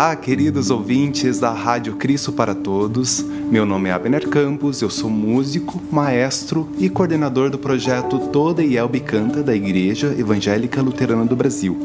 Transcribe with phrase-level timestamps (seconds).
[0.00, 3.22] Olá, queridos ouvintes da Rádio Cristo para Todos.
[3.50, 9.00] Meu nome é Abner Campos, eu sou músico, maestro e coordenador do projeto Toda Yelbe
[9.00, 11.76] Canta da Igreja Evangélica Luterana do Brasil.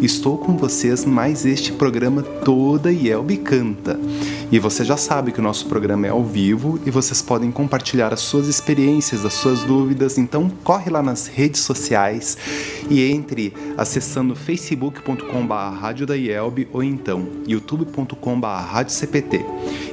[0.00, 3.98] Estou com vocês mais este programa Toda Yelbe Canta.
[4.52, 8.12] E você já sabe que o nosso programa é ao vivo e vocês podem compartilhar
[8.12, 10.16] as suas experiências, as suas dúvidas.
[10.16, 12.38] Então corre lá nas redes sociais
[12.90, 14.34] e entre acessando
[16.14, 19.44] Yelbe ou então youtube.com/rádio-cpt.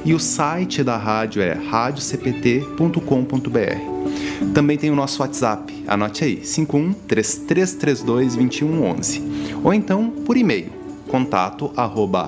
[0.04, 4.52] E o site da rádio é radiocpt.com.br.
[4.54, 9.22] Também tem o nosso WhatsApp, anote aí, 51 3332 2111.
[9.62, 10.82] Ou então por e-mail
[11.12, 12.26] contato arroba.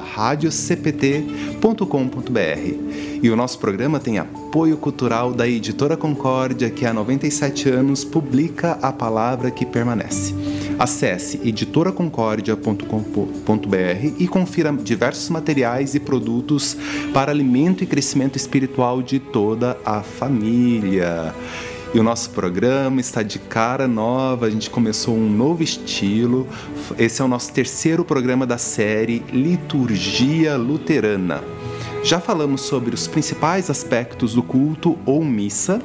[3.23, 8.73] E o nosso programa tem apoio cultural da Editora Concórdia, que há 97 anos publica
[8.83, 10.35] a palavra que permanece.
[10.79, 16.77] Acesse editoraconcordia.com.br e confira diversos materiais e produtos
[17.13, 21.33] para alimento e crescimento espiritual de toda a família.
[21.95, 26.49] E o nosso programa está de cara nova, a gente começou um novo estilo.
[26.99, 31.41] Esse é o nosso terceiro programa da série Liturgia Luterana.
[32.03, 35.81] Já falamos sobre os principais aspectos do culto ou missa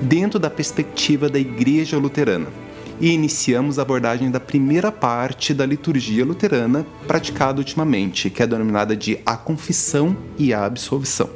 [0.00, 2.69] dentro da perspectiva da Igreja Luterana.
[3.00, 8.94] E iniciamos a abordagem da primeira parte da liturgia luterana praticada ultimamente, que é denominada
[8.94, 11.30] de a confissão e a absolvição.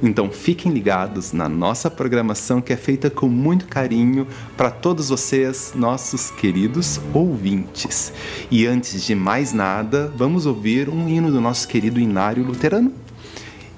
[0.00, 4.24] Então fiquem ligados na nossa programação que é feita com muito carinho
[4.56, 8.12] para todos vocês, nossos queridos ouvintes.
[8.48, 12.92] E antes de mais nada, vamos ouvir um hino do nosso querido Inário Luterano.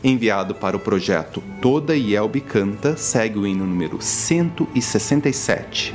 [0.05, 5.94] Enviado para o projeto Toda Yelbe Canta, segue o hino número 167.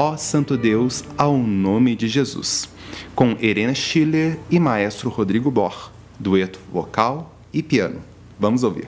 [0.00, 2.68] Ó Santo Deus, ao nome de Jesus,
[3.16, 8.00] com Irena Schiller e maestro Rodrigo Bor, dueto vocal e piano.
[8.38, 8.86] Vamos ouvir.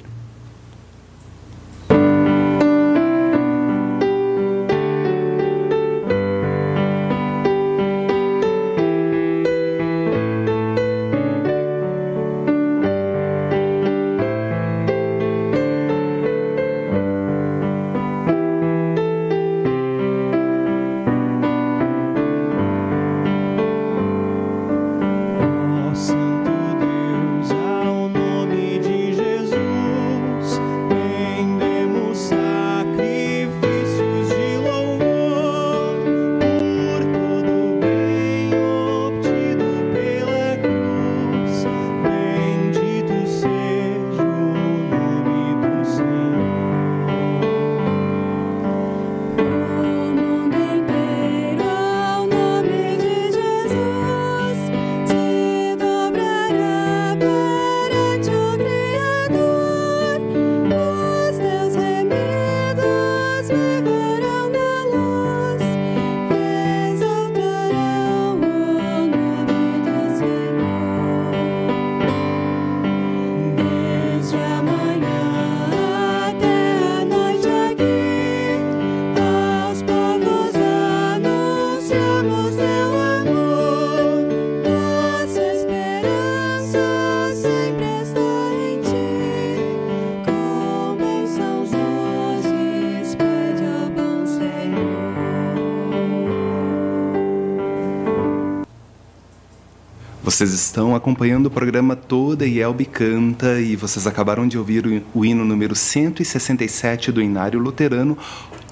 [100.40, 105.22] Vocês estão acompanhando o programa Toda e Elbe Canta e vocês acabaram de ouvir o
[105.22, 108.16] hino número 167 do Inário Luterano,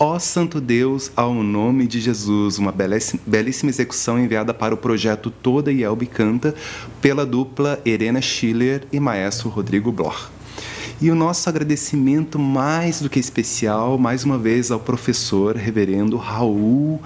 [0.00, 5.70] Ó Santo Deus, ao nome de Jesus, uma belíssima execução enviada para o projeto Toda
[5.70, 6.54] e Elbe Canta
[7.02, 10.30] pela dupla Irena Schiller e maestro Rodrigo Bloch.
[11.02, 17.00] E o nosso agradecimento mais do que especial, mais uma vez, ao professor reverendo Raul,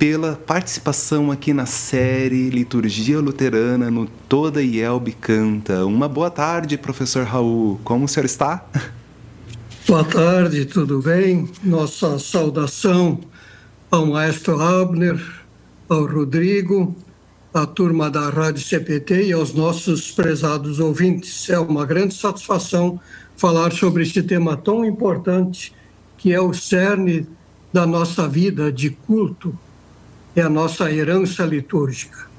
[0.00, 5.84] pela participação aqui na série Liturgia Luterana no Toda Yelbe Canta.
[5.84, 7.78] Uma boa tarde, professor Raul.
[7.84, 8.64] Como o senhor está?
[9.86, 11.50] Boa tarde, tudo bem?
[11.64, 13.20] Nossa saudação
[13.90, 15.20] ao maestro Abner,
[15.88, 16.96] ao Rodrigo,
[17.52, 21.50] à turma da Rádio CPT e aos nossos prezados ouvintes.
[21.50, 22.98] É uma grande satisfação
[23.36, 25.74] falar sobre este tema tão importante
[26.16, 27.26] que é o cerne
[27.72, 29.58] da nossa vida de culto,
[30.34, 32.30] é a nossa herança litúrgica.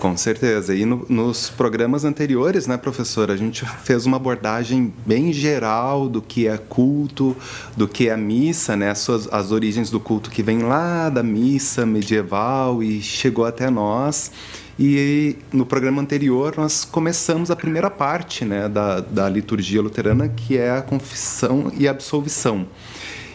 [0.00, 0.74] Com certeza.
[0.74, 6.22] E no, nos programas anteriores, né, professor, a gente fez uma abordagem bem geral do
[6.22, 7.36] que é culto,
[7.76, 11.10] do que é a missa, né, as, suas, as origens do culto que vem lá
[11.10, 14.32] da missa medieval e chegou até nós.
[14.78, 20.56] E no programa anterior nós começamos a primeira parte né, da, da liturgia luterana, que
[20.56, 22.66] é a confissão e absolvição.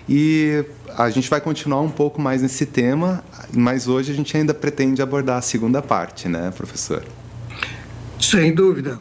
[0.10, 0.66] E
[0.98, 5.02] a gente vai continuar um pouco mais nesse tema, mas hoje a gente ainda pretende
[5.02, 7.04] abordar a segunda parte, né, professor?
[8.20, 9.00] Sem dúvida.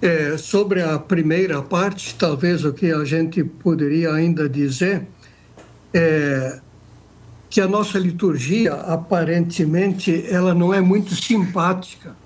[0.00, 5.06] É, sobre a primeira parte, talvez o que a gente poderia ainda dizer
[5.94, 6.60] é
[7.48, 12.16] que a nossa liturgia, aparentemente, ela não é muito simpática.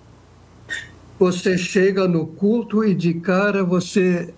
[1.18, 4.32] Você chega no culto e de cara você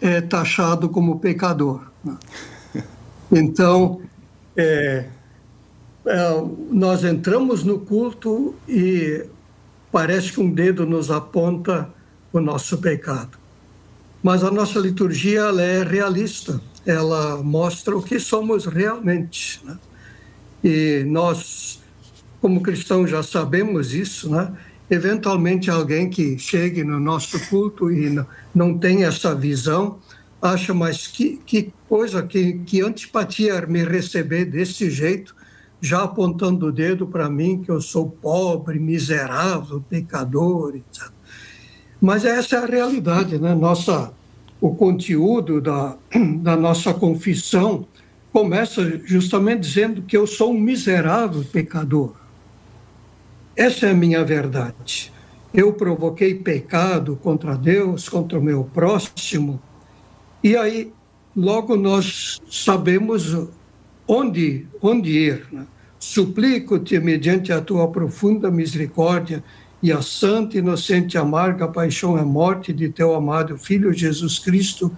[0.00, 1.82] é taxado como pecador.
[2.04, 2.16] Né?
[3.32, 4.00] Então,
[4.56, 5.06] é,
[6.06, 9.24] é, nós entramos no culto e
[9.90, 11.88] parece que um dedo nos aponta
[12.32, 13.38] o nosso pecado.
[14.22, 19.60] Mas a nossa liturgia ela é realista, ela mostra o que somos realmente.
[19.64, 19.78] Né?
[20.62, 21.80] E nós,
[22.40, 24.52] como cristãos, já sabemos isso, né?
[24.90, 29.98] Eventualmente, alguém que chegue no nosso culto e não, não tem essa visão,
[30.44, 35.34] acha, mas que, que coisa, que, que antipatia me receber desse jeito,
[35.80, 41.10] já apontando o dedo para mim que eu sou pobre, miserável, pecador, etc.
[42.00, 43.54] Mas essa é a realidade, né?
[43.54, 44.12] Nossa,
[44.60, 45.96] o conteúdo da,
[46.42, 47.86] da nossa confissão
[48.32, 52.14] começa justamente dizendo que eu sou um miserável pecador.
[53.56, 55.12] Essa é a minha verdade.
[55.52, 59.62] Eu provoquei pecado contra Deus, contra o meu próximo,
[60.44, 60.92] e aí
[61.34, 63.48] logo nós sabemos
[64.06, 65.46] onde, onde ir.
[65.50, 65.66] Né?
[65.98, 69.42] Suplico-te, mediante a tua profunda misericórdia,
[69.82, 74.94] e a santa, inocente, amarga paixão e morte de teu amado Filho Jesus Cristo,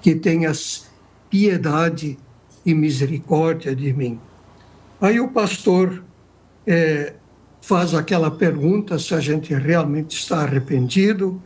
[0.00, 0.88] que tenhas
[1.28, 2.18] piedade
[2.64, 4.18] e misericórdia de mim.
[4.98, 6.02] Aí o pastor
[6.66, 7.14] é,
[7.60, 11.42] faz aquela pergunta se a gente realmente está arrependido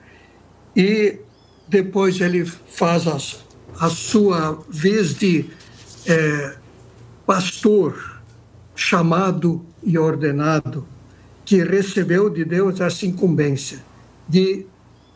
[0.77, 1.19] e
[1.69, 3.17] depois ele faz a,
[3.79, 5.47] a sua vez de
[6.07, 6.57] é,
[7.27, 8.21] pastor
[8.75, 10.87] chamado e ordenado
[11.45, 13.85] que recebeu de Deus essa incumbência
[14.29, 14.67] de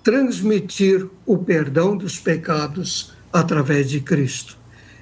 [0.02, 4.56] transmitir o perdão dos pecados através de Cristo.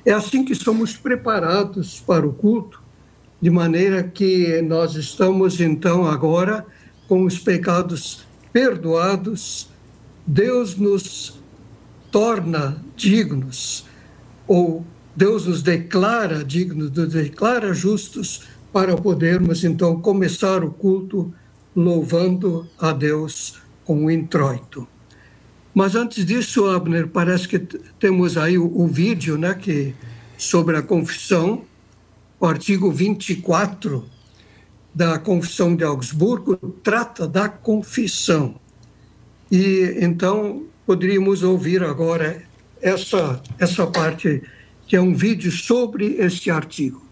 [0.04, 2.80] É assim que somos preparados para o culto,
[3.40, 6.64] de maneira que nós estamos então agora
[7.08, 9.68] com os pecados perdoados,
[10.26, 11.38] Deus nos
[12.16, 13.84] torna dignos,
[14.48, 14.82] ou
[15.14, 21.30] Deus nos declara dignos, nos declara justos para podermos então começar o culto
[21.76, 24.88] louvando a Deus com o introito.
[25.74, 29.94] Mas antes disso, Abner, parece que temos aí o, o vídeo, né, que
[30.38, 31.66] sobre a confissão,
[32.40, 34.06] o artigo 24
[34.94, 38.54] da Confissão de Augsburgo trata da confissão.
[39.52, 42.42] E então poderíamos ouvir agora
[42.80, 44.42] essa essa parte
[44.86, 47.04] que é um vídeo sobre este artigo.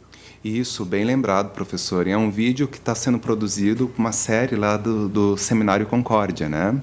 [0.44, 2.06] Isso, bem lembrado, professor.
[2.06, 6.48] E é um vídeo que está sendo produzido uma série lá do, do Seminário Concórdia,
[6.48, 6.80] né?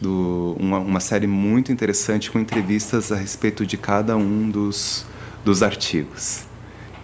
[0.00, 5.06] Do, uma, uma, série muito interessante com entrevistas a respeito de cada um dos,
[5.44, 6.44] dos artigos.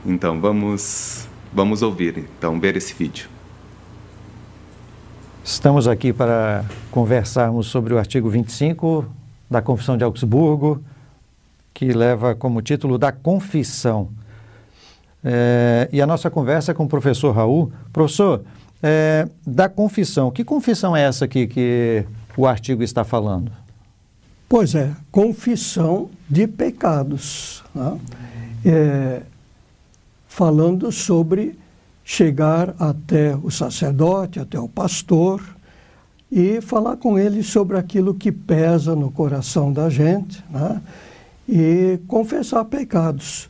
[0.05, 3.36] Então, vamos, vamos ouvir, então, ver esse vídeo.
[5.46, 9.06] Estamos aqui para conversarmos sobre o artigo 25
[9.48, 10.82] da Confissão de Augsburgo,
[11.72, 14.08] que leva como título da confissão.
[15.22, 17.70] É, e a nossa conversa é com o professor Raul.
[17.93, 18.43] Professor,
[18.82, 22.05] é, da confissão, que confissão é essa aqui que
[22.36, 23.53] o artigo está falando?
[24.48, 27.62] Pois é, confissão de pecados.
[27.72, 28.00] Né?
[28.65, 29.22] É,
[30.26, 31.56] falando sobre
[32.08, 35.43] chegar até o sacerdote, até o pastor,
[36.31, 40.81] e falar com ele sobre aquilo que pesa no coração da gente, né?
[41.48, 43.48] e confessar pecados.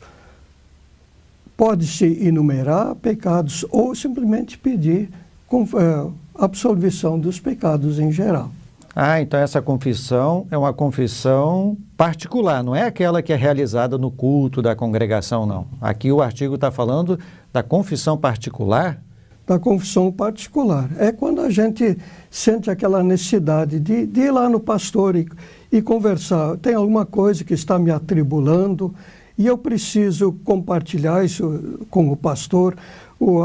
[1.55, 5.07] Pode-se enumerar pecados ou simplesmente pedir
[5.53, 8.51] é, absolvição dos pecados em geral.
[8.99, 14.09] Ah, então essa confissão é uma confissão particular, não é aquela que é realizada no
[14.09, 15.67] culto da congregação, não.
[15.79, 17.19] Aqui o artigo está falando
[17.53, 18.99] da confissão particular.
[19.45, 20.89] Da confissão particular.
[20.97, 21.95] É quando a gente
[22.31, 25.27] sente aquela necessidade de, de ir lá no pastor e,
[25.71, 26.57] e conversar.
[26.57, 28.95] Tem alguma coisa que está me atribulando,
[29.37, 32.75] e eu preciso compartilhar isso com o pastor.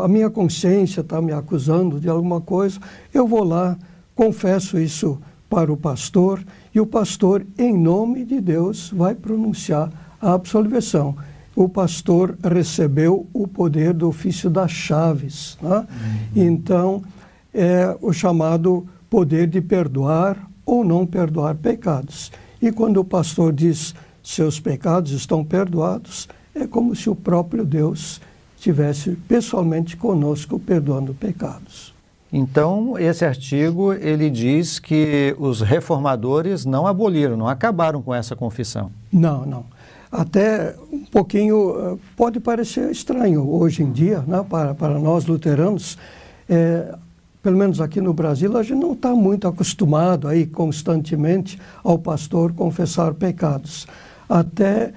[0.02, 2.80] A minha consciência está me acusando de alguma coisa.
[3.12, 3.76] Eu vou lá,
[4.16, 5.20] confesso isso
[5.52, 6.42] para o pastor
[6.74, 11.14] e o pastor, em nome de Deus, vai pronunciar a absolvição.
[11.54, 15.58] O pastor recebeu o poder do ofício das chaves.
[15.60, 15.76] Né?
[15.76, 15.86] Uhum.
[16.34, 17.02] Então,
[17.52, 22.32] é o chamado poder de perdoar ou não perdoar pecados.
[22.62, 28.22] E quando o pastor diz seus pecados estão perdoados, é como se o próprio Deus
[28.56, 31.91] estivesse pessoalmente conosco perdoando pecados.
[32.32, 38.90] Então, esse artigo ele diz que os reformadores não aboliram, não acabaram com essa confissão.
[39.12, 39.64] Não, não.
[40.10, 45.98] Até um pouquinho eh, pode parecer estranho hoje em dia, né, para, para nós luteranos.
[46.48, 46.94] É,
[47.42, 52.52] pelo menos aqui no Brasil, a gente não está muito acostumado aí constantemente ao pastor
[52.52, 53.86] confessar pecados.
[54.28, 54.92] Até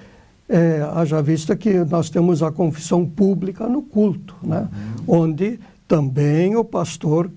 [0.47, 4.67] é, haja vista que nós temos a confissão pública no culto, né?
[5.07, 5.21] Uhum.
[5.21, 7.31] onde também o pastor,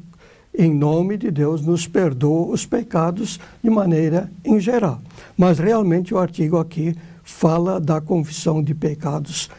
[0.57, 5.01] em nome de Deus, nos perdoa os pecados de maneira em geral.
[5.37, 9.51] Mas realmente o artigo aqui fala da confissão de pecados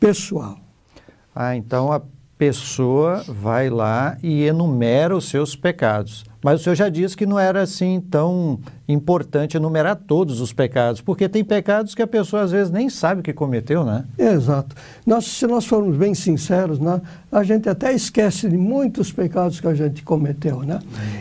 [0.00, 0.58] pessoal.
[1.34, 2.02] Ah, então a
[2.36, 6.24] pessoa vai lá e enumera os seus pecados.
[6.44, 11.00] Mas o senhor já disse que não era assim tão importante enumerar todos os pecados,
[11.00, 14.04] porque tem pecados que a pessoa às vezes nem sabe que cometeu, né?
[14.18, 14.76] Exato.
[15.06, 17.00] Nós, se nós formos bem sinceros, né,
[17.32, 20.80] a gente até esquece de muitos pecados que a gente cometeu, né?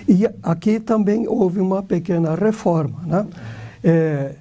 [0.09, 3.25] E aqui também houve uma pequena reforma, né?
[3.81, 4.35] É,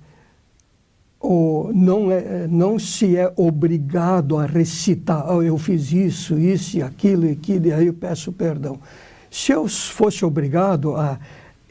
[1.20, 6.82] ou não, é, não se é obrigado a recitar, oh, eu fiz isso, isso e
[6.82, 8.80] aquilo e aquilo, e aí eu peço perdão.
[9.32, 11.18] Se eu fosse obrigado a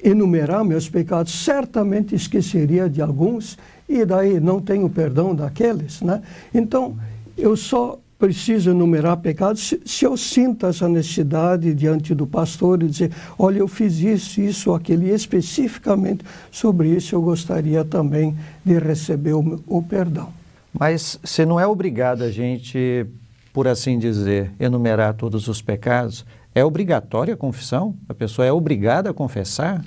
[0.03, 3.55] enumerar meus pecados, certamente esqueceria de alguns
[3.87, 6.23] e daí não tenho perdão daqueles, né?
[6.51, 6.97] Então,
[7.37, 12.87] eu só preciso enumerar pecados se, se, eu sinto essa necessidade diante do pastor e
[12.87, 19.33] dizer, olha, eu fiz isso, isso, aquele, especificamente sobre isso eu gostaria também de receber
[19.33, 20.33] o, o perdão.
[20.73, 23.05] Mas você não é obrigado a gente,
[23.53, 26.25] por assim dizer, enumerar todos os pecados?
[26.53, 27.96] É obrigatória a confissão?
[28.10, 29.84] A pessoa é obrigada a confessar?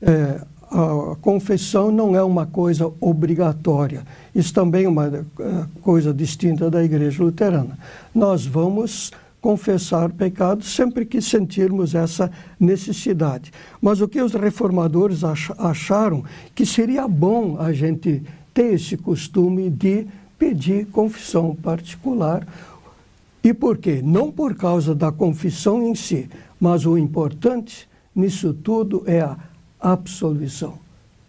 [0.00, 4.02] É, a confissão não é uma coisa obrigatória.
[4.34, 5.24] Isso também é uma eh,
[5.82, 7.78] coisa distinta da Igreja Luterana.
[8.14, 9.10] Nós vamos
[9.40, 13.52] confessar pecados sempre que sentirmos essa necessidade.
[13.80, 16.24] Mas o que os reformadores acharam
[16.54, 18.22] que seria bom a gente
[18.52, 20.06] ter esse costume de
[20.38, 22.46] pedir confissão particular.
[23.48, 24.02] E por quê?
[24.04, 26.28] Não por causa da confissão em si,
[26.60, 29.38] mas o importante nisso tudo é a
[29.80, 30.74] absolvição,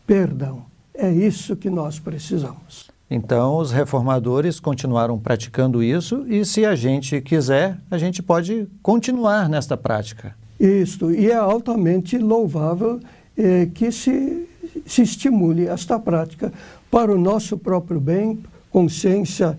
[0.05, 0.65] perdão.
[0.93, 2.91] É isso que nós precisamos.
[3.09, 9.47] Então, os reformadores continuaram praticando isso e, se a gente quiser, a gente pode continuar
[9.47, 10.35] nesta prática.
[10.59, 12.99] Isso, e é altamente louvável
[13.37, 14.45] eh, que se,
[14.85, 16.51] se estimule esta prática
[16.91, 19.57] para o nosso próprio bem, consciência,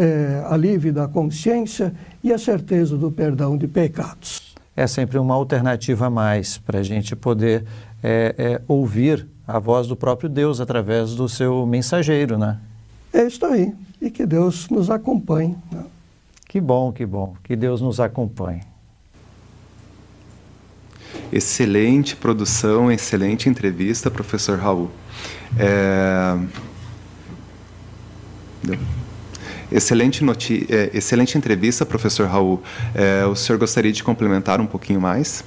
[0.00, 1.92] eh, alívio da consciência
[2.24, 4.54] e a certeza do perdão de pecados.
[4.74, 7.66] É sempre uma alternativa a mais para a gente poder
[8.02, 12.58] é, é, ouvir a voz do próprio Deus através do seu mensageiro, né?
[13.12, 13.74] É isso aí.
[14.00, 15.54] E que Deus nos acompanhe.
[15.70, 15.84] Né?
[16.48, 17.34] Que bom, que bom.
[17.44, 18.62] Que Deus nos acompanhe.
[21.30, 24.90] Excelente produção, excelente entrevista, professor Raul.
[25.58, 26.38] É...
[29.70, 30.66] Excelente, noti...
[30.68, 32.62] É, excelente entrevista, professor Raul.
[32.94, 35.44] É, o senhor gostaria de complementar um pouquinho mais?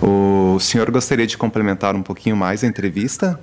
[0.00, 3.40] O senhor gostaria de complementar um pouquinho mais a entrevista?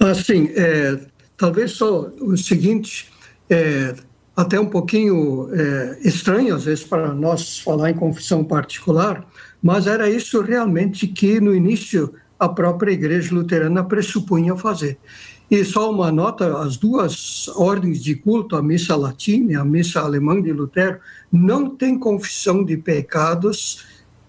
[0.00, 0.98] Assim, é,
[1.36, 3.10] talvez só o seguinte,
[3.50, 3.94] é,
[4.36, 9.26] até um pouquinho é, estranho às vezes para nós falar em confissão particular,
[9.62, 14.98] mas era isso realmente que no início a própria Igreja Luterana pressupunha fazer.
[15.48, 20.00] E só uma nota: as duas ordens de culto, a missa latina e a missa
[20.00, 20.98] alemã de Lutero,
[21.30, 23.84] não têm confissão de pecados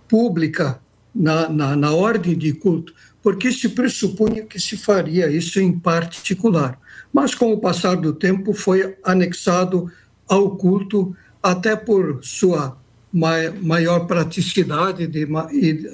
[0.07, 0.79] pública
[1.13, 2.93] na, na, na ordem de culto,
[3.23, 6.79] porque se pressupunha que se faria isso em particular.
[7.11, 9.91] Mas, com o passar do tempo, foi anexado
[10.27, 12.77] ao culto, até por sua
[13.11, 15.27] maior praticidade, de,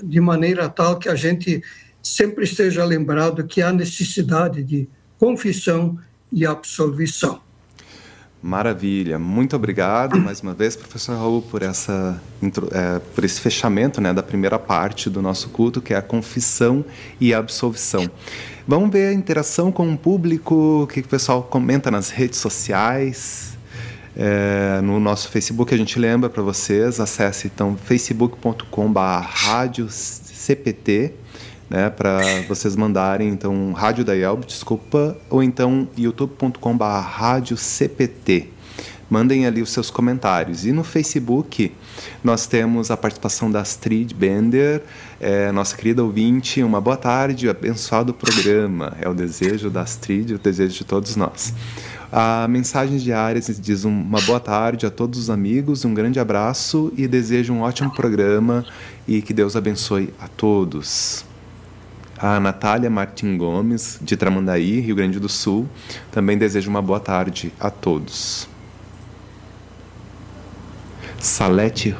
[0.04, 1.62] de maneira tal que a gente
[2.01, 4.88] sempre esteja lembrado que há necessidade de
[5.18, 5.98] confissão
[6.32, 7.41] e absolvição.
[8.41, 12.22] Maravilha, muito obrigado mais uma vez, professor Raul, por, essa,
[12.72, 16.86] é, por esse fechamento né, da primeira parte do nosso culto, que é a confissão
[17.20, 18.10] e a absolvição.
[18.65, 23.58] Vamos ver a interação com o público, o que o pessoal comenta nas redes sociais.
[24.15, 31.13] É, no nosso Facebook, a gente lembra para vocês, acesse então facebook.com.br CPT
[31.70, 38.48] né, para vocês mandarem então rádio da Yelb, desculpa, ou então youtube.com/rádio CPT.
[39.10, 40.68] mandem ali os seus comentários.
[40.68, 41.72] E no Facebook
[42.24, 44.84] nós temos a participação da Astrid Bender,
[45.20, 46.62] é, nossa querida ouvinte.
[46.62, 48.96] Uma boa tarde, abençoado programa.
[49.02, 51.54] É o desejo da Astrid, o desejo de todos nós.
[52.12, 57.08] A mensagem diária diz uma boa tarde a todos os amigos, um grande abraço e
[57.08, 58.66] desejo um ótimo programa
[59.08, 61.29] e que Deus abençoe a todos.
[62.22, 65.70] A Natália Martin Gomes, de Tramandaí, Rio Grande do Sul,
[66.12, 68.46] também deseja uma boa tarde a todos.
[71.18, 71.96] Salete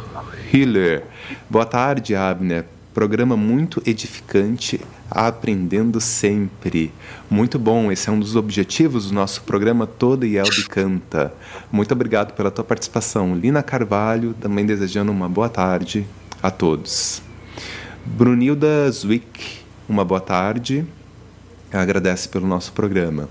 [0.52, 1.06] Hiller,
[1.50, 2.66] boa tarde, Abner.
[2.94, 6.92] Programa muito edificante, aprendendo sempre.
[7.30, 11.34] Muito bom, esse é um dos objetivos do nosso programa Toda e Elbe Canta.
[11.72, 13.38] Muito obrigado pela tua participação.
[13.38, 16.06] Lina Carvalho, também desejando uma boa tarde
[16.44, 17.22] a todos.
[18.06, 19.59] Brunilda Zwick,
[19.90, 20.86] uma boa tarde.
[21.74, 23.28] Agradece pelo nosso programa.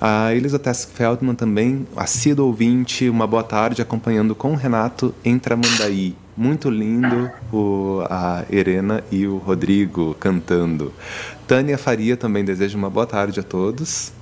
[0.00, 5.38] A Elisa Tess Feldman também, assíduo ouvinte, uma boa tarde, acompanhando com o Renato em
[5.38, 6.14] Tramandaí.
[6.36, 10.92] Muito lindo o, a Irena e o Rodrigo cantando.
[11.46, 14.12] Tânia Faria também deseja uma boa tarde a todos.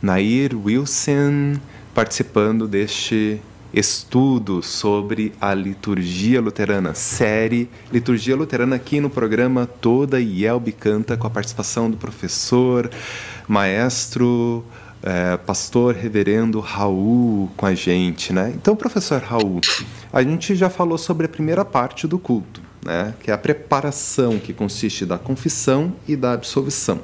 [0.00, 1.54] Nair Wilson
[1.92, 3.40] participando deste
[3.72, 11.26] estudo sobre a liturgia luterana, série Liturgia Luterana aqui no programa Toda Yelbe Canta, com
[11.26, 12.90] a participação do professor,
[13.48, 14.64] maestro,
[15.02, 18.52] é, pastor reverendo Raul com a gente, né?
[18.54, 19.60] Então, professor Raul,
[20.12, 23.14] a gente já falou sobre a primeira parte do culto, né?
[23.20, 27.00] Que é a preparação, que consiste da confissão e da absolvição.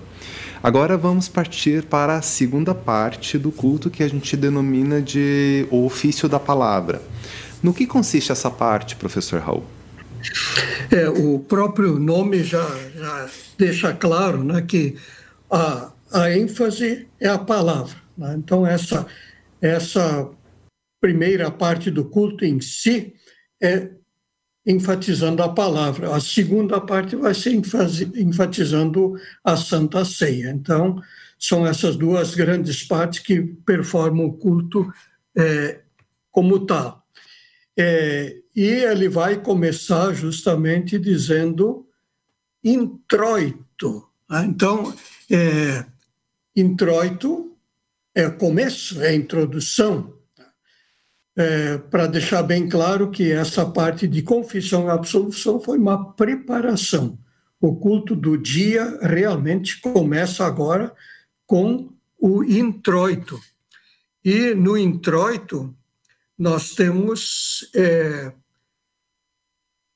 [0.62, 5.84] Agora vamos partir para a segunda parte do culto que a gente denomina de o
[5.84, 7.02] ofício da palavra.
[7.60, 9.64] No que consiste essa parte, professor Raul?
[10.88, 12.64] É, o próprio nome já,
[12.94, 13.28] já
[13.58, 14.96] deixa claro né, que
[15.50, 17.96] a, a ênfase é a palavra.
[18.16, 18.36] Né?
[18.38, 19.04] Então, essa,
[19.60, 20.30] essa
[21.00, 23.14] primeira parte do culto em si
[23.60, 23.90] é
[24.66, 26.14] enfatizando a palavra.
[26.14, 30.50] A segunda parte vai ser enfatizando a Santa Ceia.
[30.50, 31.00] Então,
[31.38, 34.92] são essas duas grandes partes que performam o culto
[35.36, 35.80] é,
[36.30, 37.04] como tal.
[37.76, 41.86] É, e ele vai começar justamente dizendo
[42.62, 44.08] introito.
[44.30, 44.44] Né?
[44.48, 44.94] Então,
[45.30, 45.84] é,
[46.54, 47.56] introito
[48.14, 50.14] é começo, é introdução,
[51.36, 57.18] é, para deixar bem claro que essa parte de confissão e absolução foi uma preparação.
[57.60, 60.94] O culto do dia realmente começa agora
[61.46, 61.90] com
[62.20, 63.40] o introito.
[64.24, 65.74] E no introito,
[66.38, 68.32] nós temos é,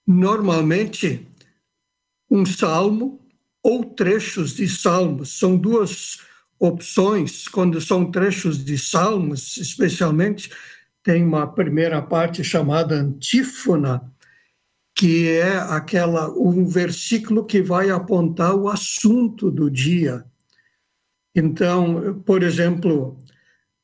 [0.07, 1.27] normalmente
[2.31, 3.21] um salmo
[3.63, 5.39] ou trechos de salmos.
[5.39, 6.19] São duas
[6.59, 10.51] opções, quando são trechos de salmos, especialmente,
[11.07, 14.13] tem uma primeira parte chamada antífona,
[14.93, 20.25] que é aquela um versículo que vai apontar o assunto do dia.
[21.33, 23.17] Então, por exemplo,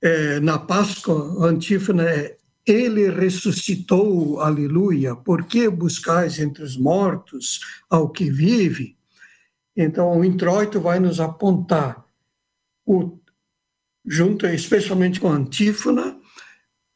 [0.02, 7.60] é, na Páscoa, a antífona é ele ressuscitou, aleluia, por que buscais entre os mortos
[7.88, 8.96] ao que vive?
[9.76, 12.04] Então, o introito vai nos apontar,
[12.84, 13.16] o,
[14.04, 16.20] junto especialmente com a antífona,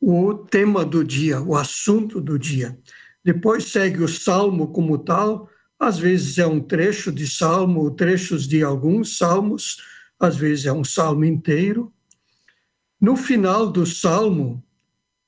[0.01, 2.79] o tema do dia, o assunto do dia.
[3.25, 8.63] Depois segue o salmo como tal, às vezes é um trecho de salmo, trechos de
[8.63, 9.79] alguns salmos,
[10.19, 11.93] às vezes é um salmo inteiro.
[13.01, 14.63] No final do salmo,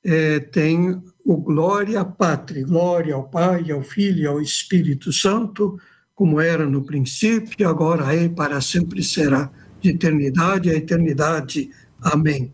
[0.04, 5.78] é, tem o Glória Pátria, glória ao Pai, ao Filho e ao Espírito Santo,
[6.14, 9.50] como era no princípio, agora é e para sempre será,
[9.81, 11.70] de eternidade a eternidade.
[12.00, 12.52] Amém.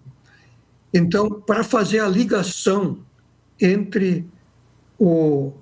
[0.94, 3.00] Então, para fazer a ligação
[3.60, 4.24] entre
[4.96, 5.52] o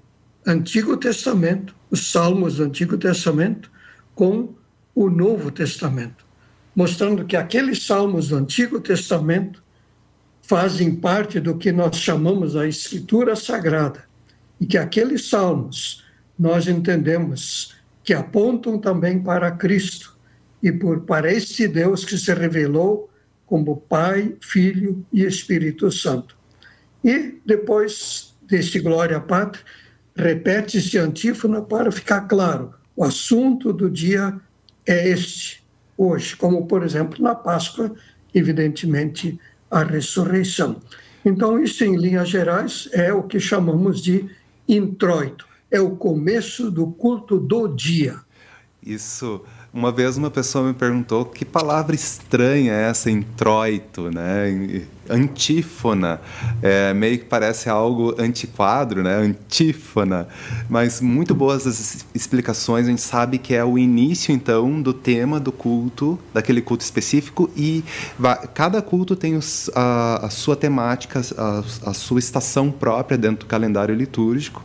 [0.46, 3.70] Antigo Testamento, os Salmos do Antigo Testamento,
[4.14, 4.52] com
[4.94, 6.26] o Novo Testamento,
[6.76, 9.62] mostrando que aqueles Salmos do Antigo Testamento
[10.42, 14.04] fazem parte do que nós chamamos a Escritura Sagrada,
[14.60, 16.04] e que aqueles Salmos
[16.38, 20.14] nós entendemos que apontam também para Cristo
[20.62, 23.11] e por para este Deus que se revelou
[23.52, 26.34] como Pai, Filho e Espírito Santo.
[27.04, 29.62] E depois deste Glória à Pátria,
[30.16, 32.72] repete-se a antífona para ficar claro.
[32.96, 34.40] O assunto do dia
[34.86, 35.62] é este,
[35.98, 37.94] hoje, como por exemplo na Páscoa,
[38.34, 39.38] evidentemente
[39.70, 40.80] a ressurreição.
[41.22, 44.30] Então, isso em linhas gerais é o que chamamos de
[44.66, 48.20] introito é o começo do culto do dia.
[48.82, 49.42] Isso.
[49.74, 54.84] Uma vez uma pessoa me perguntou que palavra estranha é essa, introito, né?
[55.08, 56.20] antífona,
[56.60, 59.14] é, meio que parece algo antiquadro, né?
[59.14, 60.28] Antífona,
[60.68, 62.86] mas muito boas as explicações.
[62.86, 67.50] A gente sabe que é o início então do tema do culto, daquele culto específico
[67.56, 67.82] e
[68.52, 73.46] cada culto tem os, a, a, sua temática, a, a sua estação própria dentro do
[73.46, 74.62] calendário litúrgico.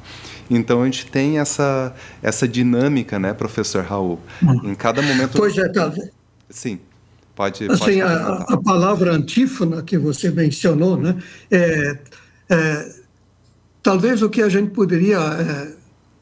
[0.49, 4.19] Então a gente tem essa, essa dinâmica, né, professor Raul?
[4.41, 4.71] Hum.
[4.71, 5.37] Em cada momento.
[5.37, 5.93] Pois é, tá.
[6.49, 6.79] Sim.
[7.35, 11.99] Pode, assim, pode a, a, palavra antífona que você mencionou, né, é,
[12.49, 12.95] é,
[13.83, 15.71] talvez o que a gente poderia é,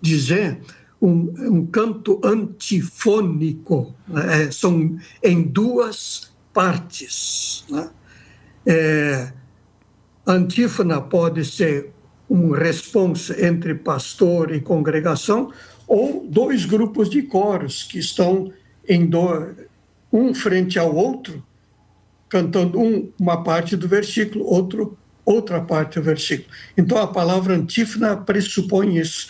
[0.02, 0.60] dizer
[1.02, 7.64] um, um, canto antifônico, né, é, são em duas partes.
[7.70, 7.90] Né?
[8.66, 9.32] É,
[10.28, 11.95] antífona pode ser
[12.30, 15.52] um responso entre pastor e congregação,
[15.88, 18.52] ou dois grupos de coros que estão
[18.88, 19.54] em do,
[20.12, 21.44] um frente ao outro,
[22.28, 26.50] cantando um, uma parte do versículo, outro outra parte do versículo.
[26.78, 29.28] Então a palavra antífona pressupõe isso.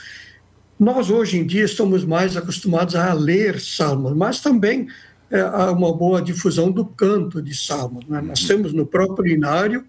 [0.77, 4.89] Nós hoje em dia estamos mais acostumados a ler salmos, mas também
[5.31, 8.05] é, há uma boa difusão do canto de salmos.
[8.07, 8.21] Né?
[8.21, 9.85] Nós temos no próprio inário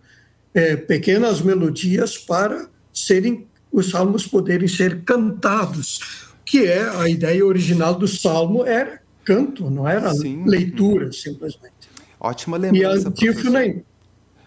[0.55, 6.01] é, pequenas melodias para serem os salmos poderem ser cantados,
[6.45, 10.45] que é a ideia original do salmo era canto, não era sim.
[10.47, 11.75] leitura simplesmente.
[12.19, 13.03] Ótima lembrança.
[13.03, 13.61] E a antífona.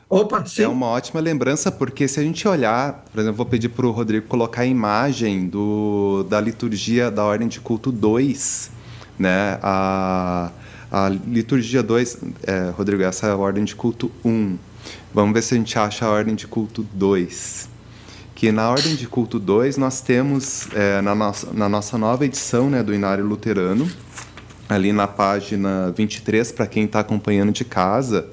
[0.09, 0.63] Opa, sim.
[0.63, 3.91] É uma ótima lembrança, porque se a gente olhar, por exemplo, vou pedir para o
[3.91, 8.71] Rodrigo colocar a imagem do, da liturgia da Ordem de Culto 2,
[9.19, 9.59] né?
[9.61, 10.51] A,
[10.91, 14.57] a liturgia 2, é, Rodrigo, essa é a Ordem de Culto 1.
[15.13, 17.68] Vamos ver se a gente acha a Ordem de Culto 2
[18.39, 22.69] que na Ordem de Culto 2 nós temos, é, na, nossa, na nossa nova edição
[22.69, 23.85] né, do Inário Luterano,
[24.69, 28.29] ali na página 23, para quem está acompanhando de casa,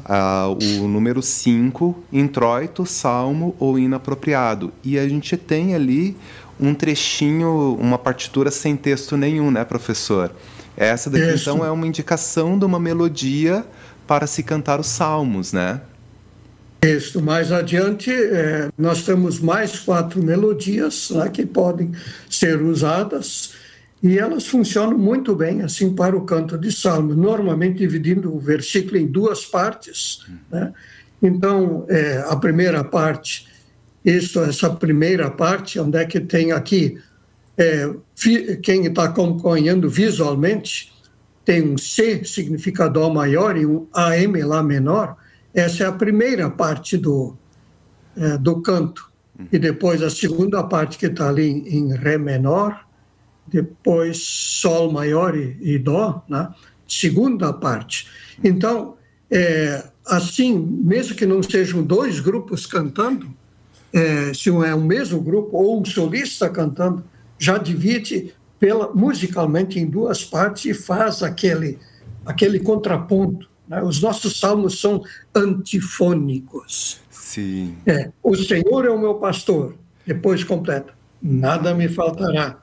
[0.00, 4.70] uh, o número 5, introito, salmo ou inapropriado.
[4.84, 6.14] E a gente tem ali
[6.60, 10.30] um trechinho, uma partitura sem texto nenhum, né, professor?
[10.76, 11.48] Essa daqui, Isso.
[11.48, 13.64] então, é uma indicação de uma melodia
[14.06, 15.80] para se cantar os salmos, né?
[16.80, 21.92] Isso, mais adiante, é, nós temos mais quatro melodias né, que podem
[22.30, 23.54] ser usadas
[24.00, 28.96] e elas funcionam muito bem assim para o canto de salmo, normalmente dividindo o versículo
[28.96, 30.24] em duas partes.
[30.50, 30.72] Né?
[31.20, 33.48] Então, é, a primeira parte,
[34.04, 36.96] isso, essa primeira parte, onde é que tem aqui,
[37.56, 37.92] é,
[38.62, 40.92] quem está acompanhando visualmente,
[41.44, 45.16] tem um C, significa Dó maior, e um AM lá menor,
[45.54, 47.36] essa é a primeira parte do,
[48.16, 49.08] é, do canto.
[49.52, 52.84] E depois a segunda parte que está ali em Ré menor,
[53.46, 56.52] depois Sol maior e, e Dó, né?
[56.86, 58.08] segunda parte.
[58.42, 58.96] Então,
[59.30, 63.32] é, assim, mesmo que não sejam dois grupos cantando,
[63.92, 67.04] é, se é o mesmo grupo ou um solista cantando,
[67.38, 71.78] já divide pela, musicalmente em duas partes e faz aquele,
[72.26, 73.48] aquele contraponto.
[73.68, 73.82] Né?
[73.82, 75.02] Os nossos salmos são
[75.34, 77.00] antifônicos.
[77.10, 77.76] Sim.
[77.86, 79.74] É, o Senhor é o meu pastor.
[80.06, 80.94] Depois completa.
[81.20, 82.58] Nada me faltará.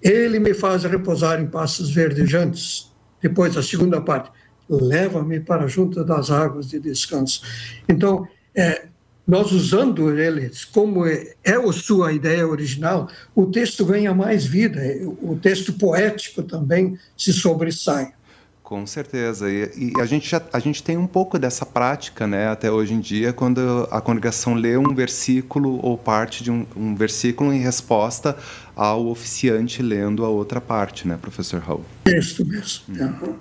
[0.00, 2.92] Ele me faz repousar em passos verdejantes.
[3.20, 4.30] Depois a segunda parte.
[4.68, 7.42] Leva-me para junto das águas de descanso.
[7.88, 8.86] Então, é,
[9.28, 14.80] nós usando eles como é, é a sua ideia original, o texto ganha mais vida,
[15.20, 18.12] o texto poético também se sobressai.
[18.68, 19.50] Com certeza.
[19.50, 22.92] E, e, a, gente já, a gente tem um pouco dessa prática, né, até hoje
[22.92, 27.60] em dia, quando a congregação lê um versículo ou parte de um, um versículo em
[27.60, 28.36] resposta
[28.76, 31.82] ao oficiante lendo a outra parte, né, professor Raul?
[32.04, 32.82] Isso mesmo.
[32.90, 33.36] Uhum.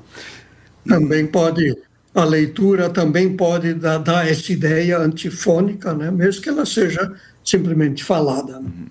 [0.87, 1.77] Também pode,
[2.15, 7.13] a leitura também pode dar, dar, essa ideia antifônica, né, mesmo que ela seja
[7.43, 8.61] simplesmente falada.
[8.61, 8.69] Né?
[8.69, 8.87] Uhum.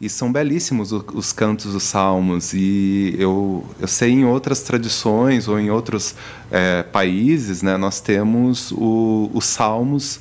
[0.00, 2.54] E são belíssimos os, os cantos dos salmos.
[2.54, 6.14] E eu, eu sei em outras tradições ou em outros
[6.50, 10.20] é, países, né, nós temos o, os salmos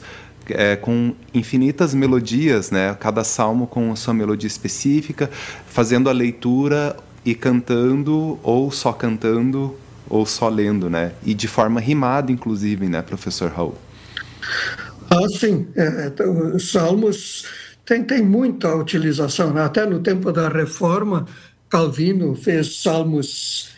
[0.49, 2.95] é, com infinitas melodias, né?
[2.99, 5.29] Cada salmo com a sua melodia específica,
[5.67, 9.75] fazendo a leitura e cantando, ou só cantando,
[10.09, 11.11] ou só lendo, né?
[11.25, 13.75] E de forma rimada, inclusive, né, professor Raul?
[15.09, 15.67] Ah, sim.
[15.75, 16.11] É,
[16.55, 17.45] os salmos
[17.87, 19.53] tem, tem muita utilização.
[19.53, 19.63] Né?
[19.63, 21.25] Até no tempo da Reforma,
[21.69, 23.71] Calvino fez salmos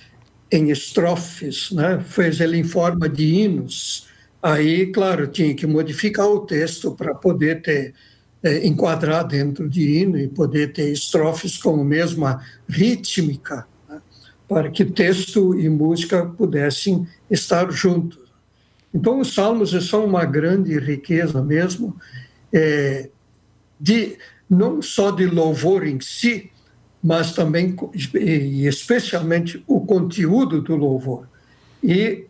[0.52, 2.04] em estrofes, né?
[2.04, 4.08] fez ele em forma de hinos.
[4.42, 7.94] Aí, claro, tinha que modificar o texto para poder ter
[8.42, 14.02] é, enquadrar dentro de hino e poder ter estrofes com a mesma rítmica, né?
[14.48, 18.18] para que texto e música pudessem estar juntos.
[18.92, 21.96] Então, os salmos são uma grande riqueza mesmo,
[22.52, 23.10] é,
[23.80, 24.18] de
[24.50, 26.52] não só de louvor em si,
[27.02, 27.76] mas também
[28.14, 31.28] e especialmente o conteúdo do louvor
[31.84, 32.26] e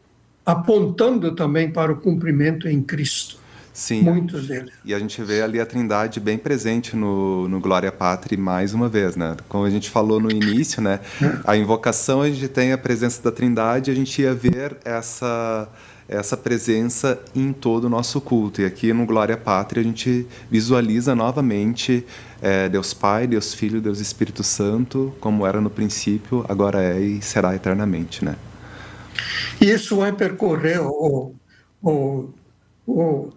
[0.46, 3.38] apontando também para o cumprimento em Cristo.
[3.74, 4.02] Sim.
[4.02, 4.74] Muitos deles.
[4.84, 8.90] E a gente vê ali a Trindade bem presente no, no Glória Patri mais uma
[8.90, 9.38] vez, né?
[9.48, 11.00] Como a gente falou no início, né?
[11.46, 15.70] A invocação a gente tem a presença da Trindade, a gente ia ver essa
[16.10, 18.62] essa presença em todo o nosso culto.
[18.62, 22.06] E aqui no Glória Pátria a gente visualiza novamente
[22.42, 27.22] é, Deus Pai, Deus Filho, Deus Espírito Santo, como era no princípio, agora é e
[27.22, 28.36] será eternamente, né?
[29.62, 31.36] Isso vai percorrer o,
[31.82, 32.30] o,
[32.88, 33.30] o,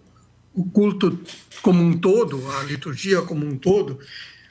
[0.54, 1.20] o culto
[1.60, 3.98] como um todo, a liturgia como um todo.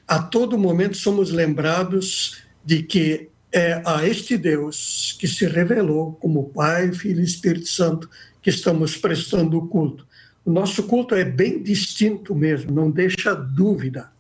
[0.08, 6.50] A todo momento somos lembrados de que é a este Deus que se revelou como
[6.50, 8.10] Pai, Filho e Espírito Santo
[8.42, 10.08] que estamos prestando o culto.
[10.46, 14.12] O nosso culto é bem distinto mesmo, não deixa dúvida.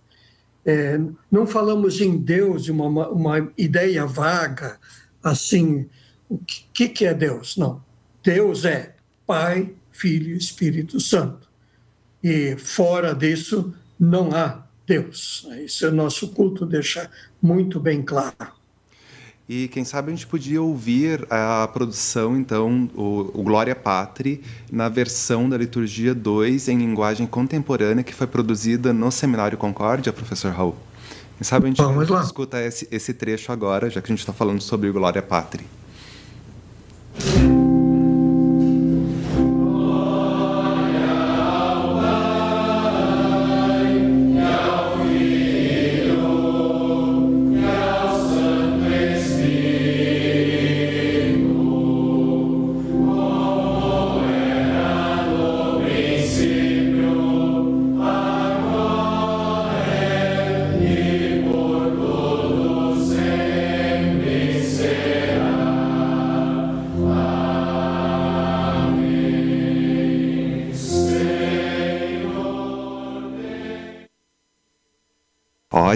[0.63, 1.00] É,
[1.32, 4.78] não falamos em Deus de uma, uma ideia vaga,
[5.24, 5.88] assim,
[6.30, 7.58] o que, que é Deus?
[7.58, 7.84] Não.
[8.24, 11.50] Deus é Pai, Filho e Espírito Santo.
[12.24, 15.48] E fora disso, não há Deus.
[15.65, 17.10] Isso é o nosso culto deixa
[17.41, 18.61] muito bem claro.
[19.54, 24.88] E quem sabe a gente podia ouvir a produção, então, o, o Glória Patri, na
[24.88, 30.78] versão da Liturgia 2 em linguagem contemporânea, que foi produzida no Seminário Concórdia, professor Raul.
[31.38, 32.22] Quem sabe a gente Vamos lá.
[32.22, 35.66] escuta esse, esse trecho agora, já que a gente está falando sobre Glória Patri.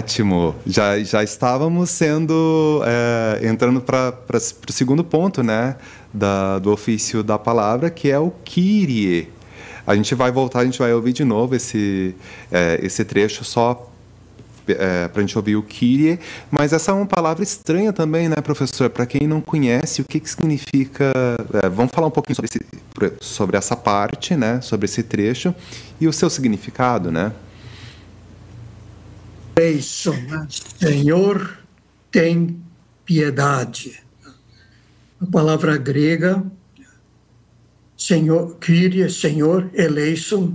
[0.06, 0.54] Ótimo.
[0.64, 5.74] Já, já estávamos sendo é, entrando para o segundo ponto, né,
[6.14, 9.28] da, do ofício da palavra, que é o Kyrie.
[9.84, 12.14] A gente vai voltar, a gente vai ouvir de novo esse
[12.52, 13.90] é, esse trecho só
[14.68, 16.20] é, para a gente ouvir o Kyrie,
[16.52, 18.88] mas essa é uma palavra estranha também, né, professor?
[18.88, 21.12] Para quem não conhece, o que, que significa.
[21.64, 25.52] É, vamos falar um pouquinho sobre, esse, sobre essa parte, né, sobre esse trecho
[26.00, 27.32] e o seu significado, né?
[29.58, 30.14] Eleison,
[30.78, 31.58] Senhor,
[32.10, 32.62] tem
[33.06, 33.98] piedade.
[35.18, 36.44] A palavra grega,
[37.96, 40.54] Senhor, Kyrie, Senhor, eleison,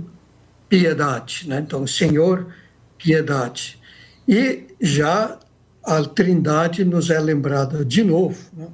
[0.68, 1.48] piedade.
[1.48, 1.58] Né?
[1.58, 2.54] Então, Senhor,
[2.96, 3.76] piedade.
[4.28, 5.36] E já
[5.84, 8.38] a Trindade nos é lembrada de novo.
[8.56, 8.68] Né?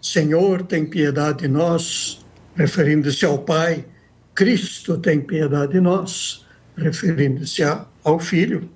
[0.00, 3.84] Senhor, tem piedade de nós, referindo-se ao Pai.
[4.32, 7.62] Cristo tem piedade de nós, referindo-se
[8.04, 8.70] ao Filho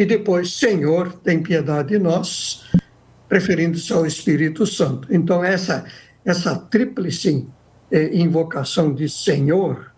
[0.00, 2.64] e depois, Senhor, tem piedade de nós,
[3.30, 5.06] referindo-se ao Espírito Santo.
[5.10, 5.84] Então, essa,
[6.24, 7.46] essa tríplice
[7.92, 9.92] eh, invocação de Senhor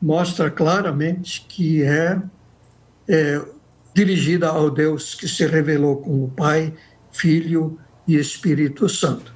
[0.00, 2.18] mostra claramente que é,
[3.06, 3.42] é
[3.94, 6.72] dirigida ao Deus que se revelou como Pai,
[7.10, 9.34] Filho e Espírito Santo.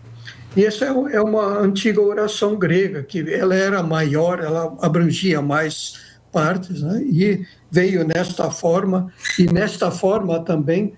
[0.56, 6.05] E essa é, é uma antiga oração grega, que ela era maior, ela abrangia mais
[6.36, 7.02] partes, né?
[7.02, 10.92] e veio nesta forma, e nesta forma também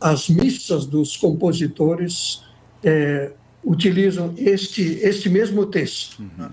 [0.00, 2.44] as missas dos compositores
[2.84, 3.32] é,
[3.64, 6.20] utilizam este, este mesmo texto.
[6.20, 6.48] Uhum.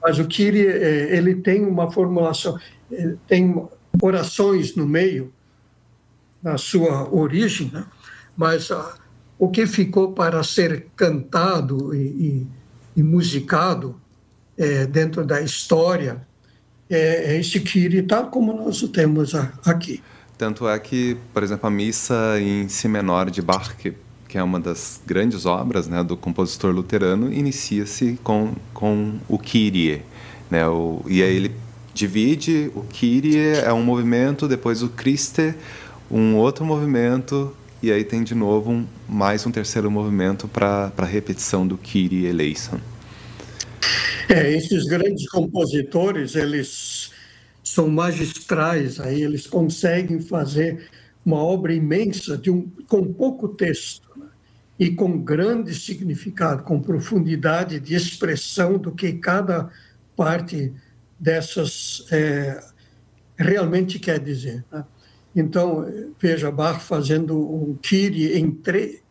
[0.00, 2.56] Mas o Kyrie, é, ele tem uma formulação,
[2.92, 3.68] é, tem
[4.00, 5.32] orações no meio,
[6.40, 7.84] na sua origem, né?
[8.36, 8.94] mas ah,
[9.40, 12.46] o que ficou para ser cantado e, e,
[13.00, 14.00] e musicado
[14.56, 16.29] é, dentro da história
[16.90, 20.02] é, é esse Kyrie, tal como nós o temos aqui.
[20.36, 23.92] Tanto é que, por exemplo, a missa em Si menor de Bach, que,
[24.26, 30.02] que é uma das grandes obras né, do compositor luterano, inicia-se com, com o Kyrie.
[30.50, 31.54] Né, o, e aí ele
[31.92, 35.54] divide, o Kyrie é um movimento, depois o Christe,
[36.10, 41.04] um outro movimento, e aí tem de novo um, mais um terceiro movimento para a
[41.04, 42.78] repetição do Kyrie eleison.
[44.28, 47.10] É, esses grandes compositores, eles
[47.64, 50.88] são magistrais, aí eles conseguem fazer
[51.24, 54.08] uma obra imensa de um, com pouco texto.
[54.16, 54.26] Né?
[54.80, 59.70] e com grande significado, com profundidade de expressão do que cada
[60.16, 60.72] parte
[61.18, 62.64] dessas é,
[63.36, 64.64] realmente quer dizer.
[64.72, 64.82] Né?
[65.36, 65.86] Então,
[66.18, 67.78] veja Bach fazendo um
[68.38, 69.02] em três.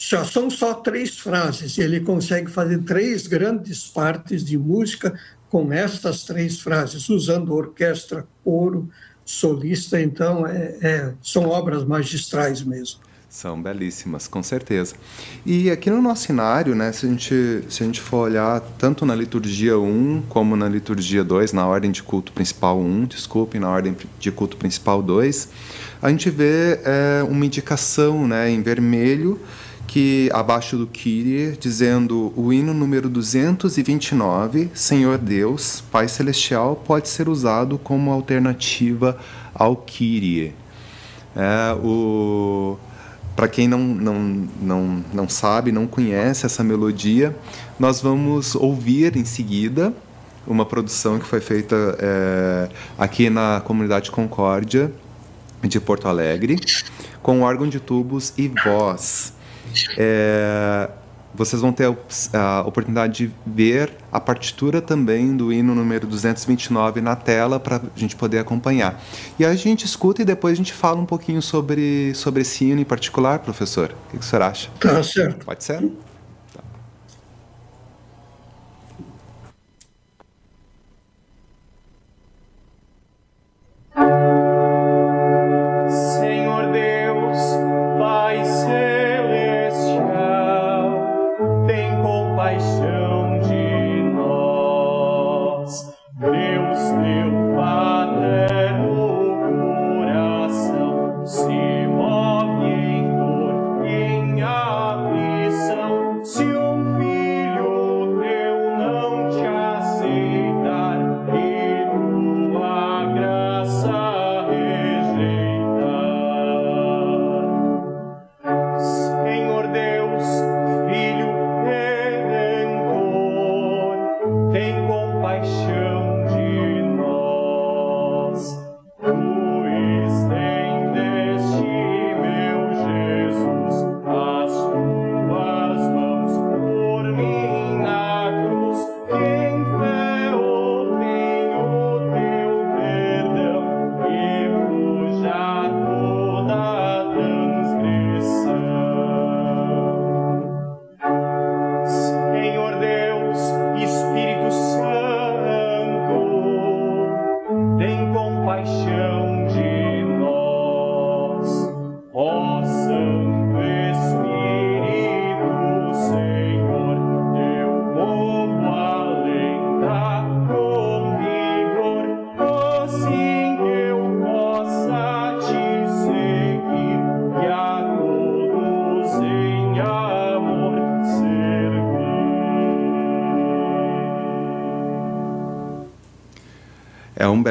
[0.00, 5.12] São só três frases, ele consegue fazer três grandes partes de música
[5.50, 8.88] com estas três frases, usando orquestra, coro,
[9.26, 13.00] solista, então é, é, são obras magistrais mesmo.
[13.28, 14.94] São belíssimas, com certeza.
[15.44, 19.04] E aqui no nosso cenário, né, se, a gente, se a gente for olhar tanto
[19.04, 23.68] na liturgia 1 como na liturgia 2, na ordem de culto principal 1, desculpe, na
[23.68, 25.48] ordem de culto principal 2,
[26.00, 29.38] a gente vê é, uma indicação né, em vermelho
[29.90, 37.28] que abaixo do Kyrie, dizendo o hino número 229, Senhor Deus, Pai Celestial, pode ser
[37.28, 39.18] usado como alternativa
[39.52, 40.54] ao Kyrie.
[41.34, 42.78] É, o
[43.34, 47.36] para quem não, não, não, não sabe, não conhece essa melodia,
[47.76, 49.92] nós vamos ouvir em seguida
[50.46, 54.92] uma produção que foi feita é, aqui na comunidade Concórdia
[55.64, 56.60] de Porto Alegre,
[57.20, 59.39] com órgão de tubos e voz.
[59.96, 60.90] É,
[61.34, 61.96] vocês vão ter
[62.32, 67.80] a oportunidade de ver a partitura também do hino número 229 na tela para a
[67.98, 69.00] gente poder acompanhar.
[69.38, 72.80] E a gente escuta e depois a gente fala um pouquinho sobre, sobre esse hino
[72.80, 73.94] em particular, professor.
[74.08, 74.70] O que o senhor acha?
[74.80, 75.44] Tá certo.
[75.44, 75.90] Pode ser?
[83.96, 84.39] um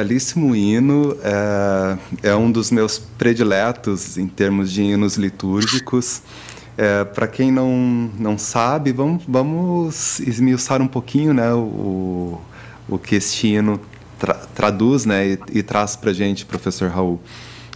[0.00, 6.22] belíssimo hino, é, é, um dos meus prediletos em termos de hinos litúrgicos.
[6.76, 12.40] É, Para quem não, não sabe, vamos, vamos esmiuçar um pouquinho né, o,
[12.88, 13.78] o que este hino
[14.18, 17.20] tra traduz né, e, e traz para gente, professor Raul.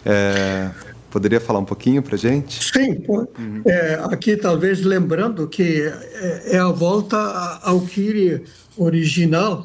[0.07, 0.71] É,
[1.15, 2.73] poderia falar um pouquinho para a gente?
[2.73, 3.63] Sim, uhum.
[3.65, 7.17] é, aqui talvez lembrando que é, é a volta
[7.63, 8.43] ao Kyrie
[8.77, 9.65] original,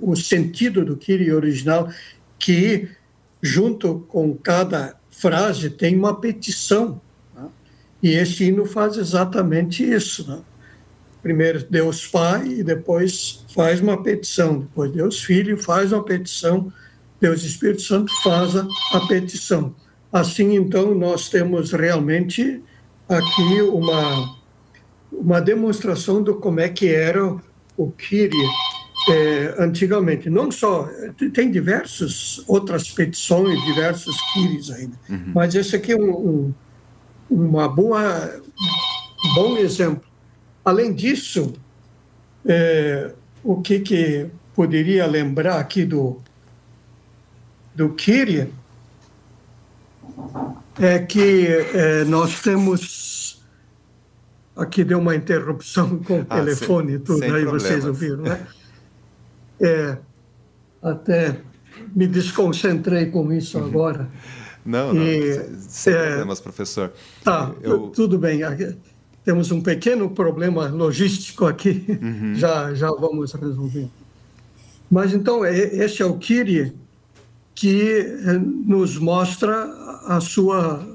[0.00, 1.88] o sentido do Kyrie original,
[2.38, 2.88] que
[3.42, 7.00] junto com cada frase tem uma petição.
[7.34, 7.48] Né?
[8.00, 10.24] E esse hino faz exatamente isso.
[10.30, 10.38] Né?
[11.20, 14.60] Primeiro Deus Pai e depois faz uma petição.
[14.60, 16.72] Depois Deus Filho faz uma petição.
[17.20, 19.74] Deus Espírito Santo faz a, a petição.
[20.12, 22.62] Assim, então, nós temos realmente
[23.08, 24.36] aqui uma,
[25.12, 27.36] uma demonstração do como é que era
[27.76, 28.36] o Kiri
[29.08, 30.28] é, antigamente.
[30.30, 30.88] Não só,
[31.32, 35.32] tem diversas outras petições, diversos Kiris ainda, uhum.
[35.34, 36.54] mas esse aqui é um, um,
[37.30, 38.40] uma boa,
[39.24, 40.02] um bom exemplo.
[40.64, 41.52] Além disso,
[42.44, 43.12] é,
[43.44, 46.20] o que, que poderia lembrar aqui do,
[47.74, 48.52] do Kiri
[50.78, 53.16] é que é, nós temos
[54.56, 57.62] Aqui deu uma interrupção com o ah, telefone e tudo, aí problemas.
[57.62, 58.46] vocês ouviram, né?
[59.60, 59.98] É,
[60.82, 61.40] até
[61.94, 63.66] me desconcentrei com isso uhum.
[63.66, 64.08] agora.
[64.64, 66.90] Não, não, e, sem é, problemas, professor.
[67.22, 67.90] Tá, Eu...
[67.90, 68.40] tudo bem.
[69.22, 72.34] temos um pequeno problema logístico aqui, uhum.
[72.40, 73.88] já, já vamos resolver.
[74.90, 76.72] Mas então, esse é o Kyrie
[77.56, 79.64] que eh, nos mostra
[80.06, 80.86] a sua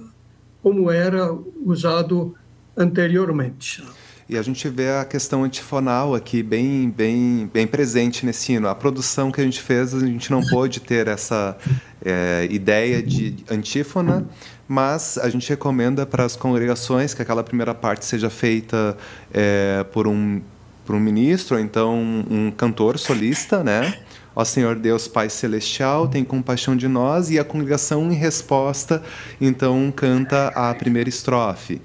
[0.62, 1.34] como era
[1.66, 2.36] usado
[2.78, 3.84] anteriormente.
[4.30, 8.70] E a gente vê a questão antifonal aqui bem, bem, bem presente nesse hino.
[8.70, 11.58] A produção que a gente fez, a gente não pôde ter essa
[12.06, 14.26] é, ideia de antífona,
[14.68, 18.96] mas a gente recomenda para as congregações que aquela primeira parte seja feita
[19.34, 20.40] é, por, um,
[20.86, 24.00] por um ministro, ou então um cantor solista, né?
[24.36, 29.04] Ó Senhor Deus Pai Celestial, tem compaixão de nós, e a congregação, em resposta,
[29.40, 31.82] então canta a primeira estrofe.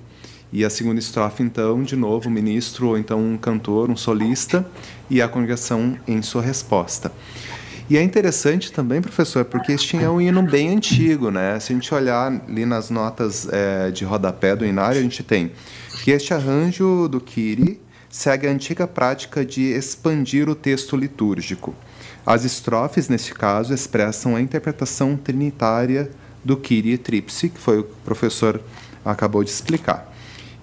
[0.53, 4.65] E a segunda estrofe, então, de novo, o ministro, ou então um cantor, um solista,
[5.11, 7.11] e a congregação em sua resposta.
[7.91, 11.59] E é interessante também, professor, porque este é um hino bem antigo, né?
[11.61, 15.53] Se a gente olhar ali nas notas é, de rodapé do inário, a gente tem
[16.03, 21.75] que este arranjo do Kiri segue a antiga prática de expandir o texto litúrgico.
[22.27, 26.11] As estrofes, neste caso, expressam a interpretação trinitária
[26.45, 28.61] do Kyrie Tripsi, que foi o que o professor
[29.05, 30.13] acabou de explicar.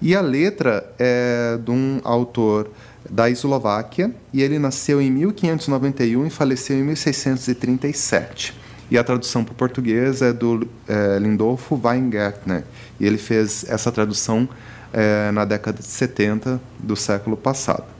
[0.02, 2.70] E a letra é de um autor
[3.08, 8.54] da Eslováquia, e ele nasceu em 1591 e faleceu em 1637.
[8.90, 12.64] E a tradução para o português é do é, Lindolfo Weingärtner,
[13.00, 14.46] e ele fez essa tradução
[14.92, 17.93] é, na década de 70 do século passado.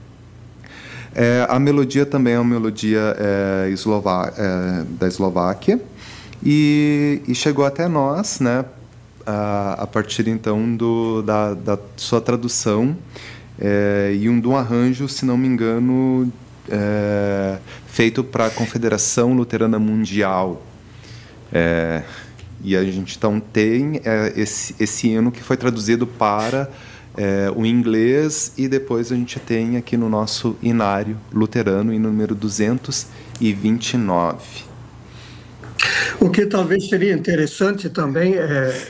[1.17, 5.79] É, a melodia também é uma melodia é, eslova é, da Eslováquia
[6.43, 8.65] e, e, chegou até nós, né,
[9.25, 12.97] a, a partir então do, da, da sua tradução
[13.57, 16.29] é, e um de um arranjo, se não me engano,
[16.69, 20.61] é, feito para a Confederação Luterana Mundial.
[21.53, 22.03] É,
[22.61, 24.01] e a gente então tem
[24.35, 26.69] esse, esse hino que foi traduzido para
[27.17, 32.35] é, o inglês e depois a gente tem aqui no nosso inário luterano, em número
[32.35, 34.65] 229.
[36.19, 38.87] O que talvez seria interessante também é,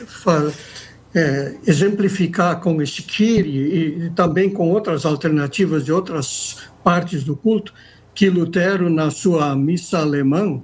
[1.14, 7.36] é exemplificar com esse Kyrie e, e também com outras alternativas de outras partes do
[7.36, 7.72] culto,
[8.14, 10.62] que Lutero, na sua missa alemã,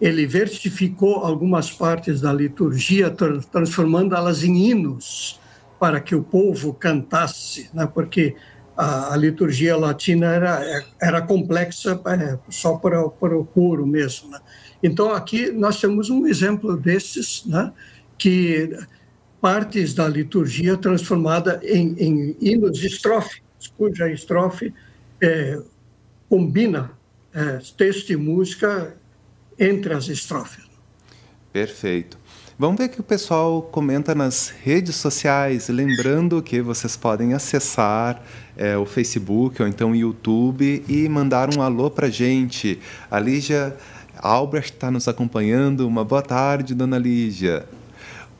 [0.00, 3.14] ele versificou algumas partes da liturgia,
[3.50, 5.38] transformando-elas em hinos
[5.78, 7.86] para que o povo cantasse, né?
[7.86, 8.36] porque
[8.76, 14.30] a, a liturgia latina era, era complexa é, só para, para o coro mesmo.
[14.30, 14.40] Né?
[14.82, 17.72] Então, aqui nós temos um exemplo desses, né?
[18.16, 18.70] que
[19.40, 23.42] partes da liturgia transformada em, em hinos estrofes,
[23.76, 24.72] cuja estrofe
[25.20, 25.60] é,
[26.28, 26.92] combina
[27.32, 28.96] é, texto e música
[29.58, 30.64] entre as estrofes.
[31.52, 32.18] Perfeito.
[32.56, 35.68] Vamos ver o que o pessoal comenta nas redes sociais.
[35.68, 38.22] Lembrando que vocês podem acessar
[38.56, 42.78] é, o Facebook ou então o YouTube e mandar um alô para gente.
[43.10, 43.76] A Lígia
[44.16, 45.84] Albert está nos acompanhando.
[45.88, 47.66] Uma boa tarde, dona Lígia.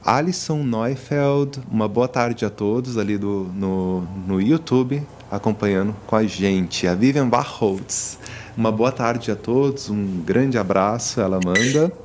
[0.05, 6.23] Alisson Neufeld, uma boa tarde a todos ali do, no, no YouTube, acompanhando com a
[6.23, 6.87] gente.
[6.87, 8.21] A Vivian Barholtz,
[8.57, 12.04] uma boa tarde a todos, um grande abraço, ela manda.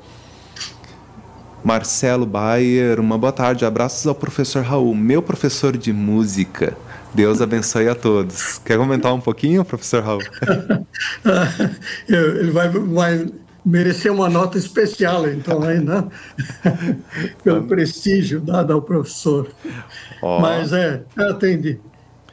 [1.63, 3.65] Marcelo Bayer, uma boa tarde.
[3.65, 6.75] Abraços ao professor Raul, meu professor de música.
[7.13, 8.59] Deus abençoe a todos.
[8.59, 10.21] Quer comentar um pouquinho, professor Raul?
[12.07, 13.25] Ele vai, vai,
[13.65, 16.07] merecer uma nota especial, então, aí, né?
[17.43, 19.47] pelo prestígio dado ao professor.
[20.21, 20.39] Oh.
[20.39, 21.79] Mas é, atendi.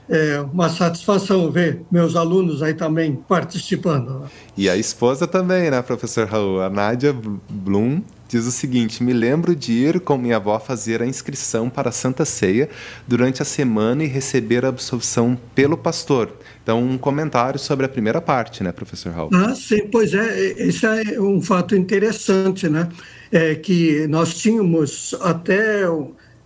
[0.08, 4.30] É uma satisfação ver meus alunos aí também participando.
[4.56, 6.62] E a esposa também, né, professor Raul?
[6.62, 7.12] A Nádia
[7.50, 8.02] Blum
[8.36, 11.92] diz o seguinte: Me lembro de ir com minha avó fazer a inscrição para a
[11.92, 12.68] Santa Ceia
[13.06, 16.32] durante a semana e receber a absolvição pelo pastor.
[16.62, 19.30] Então, um comentário sobre a primeira parte, né, professor Raul?
[19.32, 22.88] Ah, sim, pois é, esse é um fato interessante, né?
[23.32, 25.82] É que nós tínhamos até,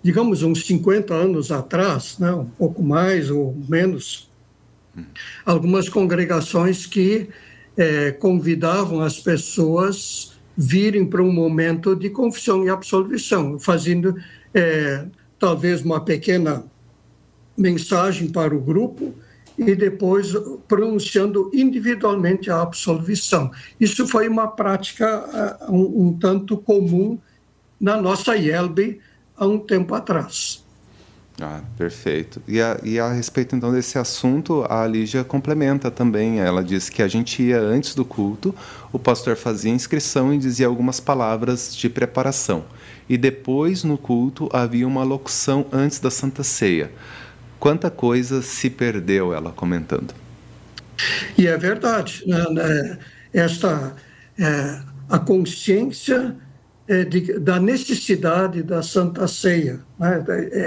[0.02, 4.30] digamos, uns 50 anos atrás, né, um pouco mais ou menos,
[5.44, 7.28] algumas congregações que
[7.76, 14.14] é, convidavam as pessoas virem para um momento de confissão e absolvição, fazendo
[14.52, 15.06] é,
[15.38, 16.64] talvez uma pequena
[17.56, 19.14] mensagem para o grupo
[19.56, 20.34] e depois
[20.68, 23.50] pronunciando individualmente a absolvição.
[23.80, 27.18] Isso foi uma prática uh, um, um, tanto comum
[27.80, 29.00] na nossa IELB
[29.34, 30.59] há um tempo atrás.
[31.40, 32.42] Ah, perfeito.
[32.46, 36.38] E a, e a respeito então desse assunto, a Lígia complementa também.
[36.38, 38.54] Ela diz que a gente ia antes do culto,
[38.92, 42.64] o pastor fazia inscrição e dizia algumas palavras de preparação.
[43.08, 46.90] E depois, no culto, havia uma locução antes da Santa Ceia.
[47.58, 50.14] quanta coisa se perdeu, ela comentando.
[51.36, 52.98] E é verdade, né?
[53.32, 53.94] esta
[54.38, 56.36] é, a consciência
[57.04, 59.80] de, da necessidade da Santa Ceia.
[59.98, 60.24] Né?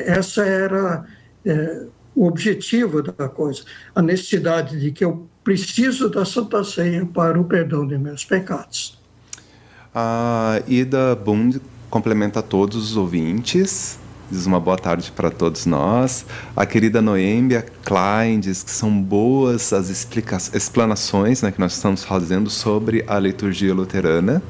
[0.08, 1.06] Essa era
[1.46, 3.64] é, o objetivo da coisa,
[3.94, 9.00] a necessidade de que eu preciso da Santa Ceia para o perdão de meus pecados.
[9.94, 14.00] A Ida Bund complementa todos os ouvintes
[14.34, 16.26] diz uma boa tarde para todos nós.
[16.56, 19.90] A querida Noêmbia Klein diz que são boas as
[20.54, 24.42] explanações né, que nós estamos fazendo sobre a liturgia luterana.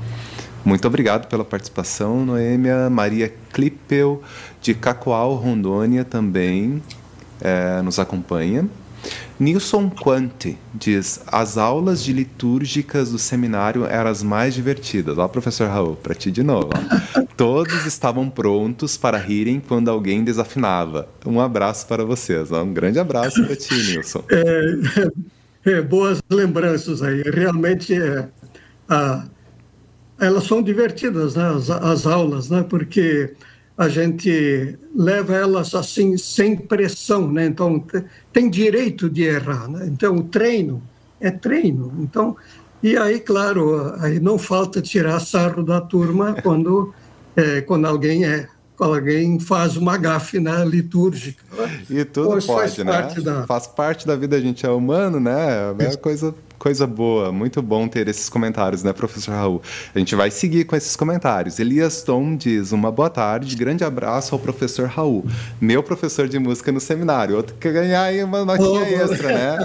[0.65, 2.89] Muito obrigado pela participação, Noêmia.
[2.89, 4.21] Maria Klippel,
[4.61, 6.81] de Cacoal, Rondônia, também
[7.41, 8.67] é, nos acompanha.
[9.39, 15.17] Nilson Quante diz: as aulas de litúrgicas do seminário eram as mais divertidas.
[15.17, 16.69] Ó, professor Raul, para ti de novo.
[16.69, 17.23] Ó.
[17.35, 21.09] Todos estavam prontos para rirem quando alguém desafinava.
[21.25, 22.51] Um abraço para vocês.
[22.51, 22.63] Ó.
[22.63, 24.23] Um grande abraço para ti, Nilson.
[25.65, 27.23] É, é, boas lembranças aí.
[27.23, 28.29] Realmente, é,
[28.87, 29.25] a,
[30.23, 31.49] elas são divertidas, né?
[31.49, 32.65] as, as aulas, né?
[32.67, 33.33] porque
[33.77, 37.45] a gente leva elas assim sem pressão, né?
[37.45, 37.83] Então
[38.31, 39.87] tem direito de errar, né?
[39.87, 40.81] Então o treino
[41.19, 41.91] é treino.
[41.99, 42.35] Então
[42.81, 46.93] e aí claro, aí não falta tirar sarro da turma quando
[47.35, 48.47] é, quando alguém é
[48.77, 51.43] quando alguém faz uma gafe né, litúrgica.
[51.89, 52.91] E tudo Pois pode, faz né?
[52.91, 53.47] Parte da...
[53.47, 55.75] Faz parte da vida, a gente é humano, né?
[55.79, 56.33] É coisa
[56.63, 59.61] coisa boa, muito bom ter esses comentários, né, professor Raul?
[59.93, 61.59] A gente vai seguir com esses comentários.
[61.59, 65.25] Elias Tom diz: uma boa tarde, grande abraço ao professor Raul,
[65.59, 67.35] meu professor de música no seminário.
[67.35, 69.57] Outro que ganhar aí uma notinha oh, extra, né?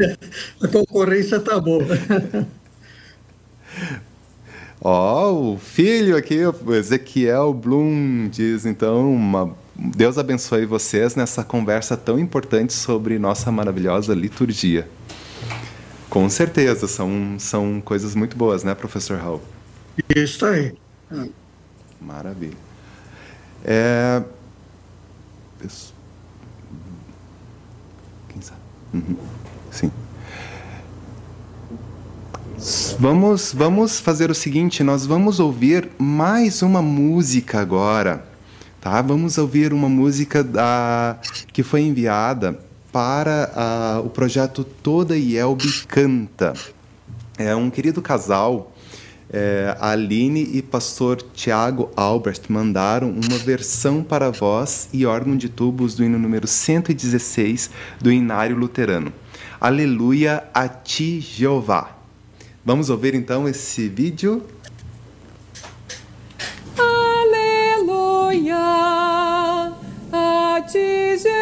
[0.62, 1.84] A concorrência tá boa.
[4.80, 6.38] Ó, oh, o filho aqui,
[6.70, 14.14] Ezequiel Blum, diz então uma Deus abençoe vocês nessa conversa tão importante sobre nossa maravilhosa
[14.14, 14.88] liturgia.
[16.14, 19.42] Com certeza, são, são coisas muito boas, né, professor Raul?
[20.14, 20.72] Isso aí.
[22.00, 22.56] Maravilha.
[23.64, 24.22] É...
[28.28, 28.60] Quem sabe?
[28.94, 29.16] Uhum.
[29.72, 29.90] Sim.
[33.00, 38.24] Vamos, vamos fazer o seguinte, nós vamos ouvir mais uma música agora,
[38.80, 39.02] tá?
[39.02, 41.18] Vamos ouvir uma música da,
[41.52, 42.63] que foi enviada
[42.94, 46.52] para o projeto Toda Yelbe Canta.
[47.36, 48.72] É um querido casal,
[49.28, 55.48] é, a Aline e pastor Tiago Albert mandaram uma versão para voz e órgão de
[55.48, 57.68] tubos do hino número 116
[58.00, 59.12] do Inário Luterano.
[59.60, 61.98] Aleluia a ti, Jeová.
[62.64, 64.40] Vamos ouvir então esse vídeo?
[66.78, 68.56] Aleluia
[70.12, 71.33] a ti, Jeová.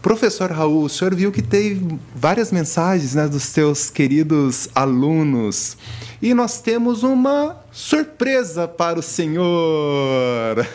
[0.02, 5.78] Professor Raul, o senhor viu que teve várias mensagens né, dos seus queridos alunos
[6.20, 10.58] e nós temos uma surpresa para o senhor.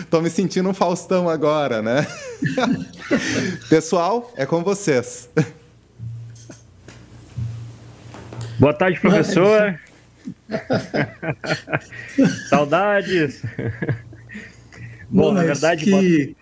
[0.00, 2.06] Estou me sentindo um Faustão agora, né?
[3.68, 5.28] Pessoal, é com vocês.
[8.58, 9.78] Boa tarde, professor.
[12.48, 13.42] Saudades.
[15.10, 15.84] Bom, Mas na verdade.
[15.84, 16.34] Que...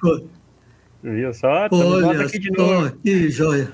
[1.04, 1.68] Viu só?
[1.70, 2.96] Olha, aqui de novo.
[3.02, 3.68] Que joia.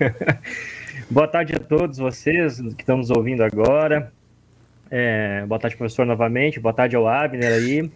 [1.08, 4.12] boa tarde a todos vocês que estão nos ouvindo agora.
[4.90, 6.58] É, boa tarde, professor, novamente.
[6.58, 7.88] Boa tarde ao Abner aí.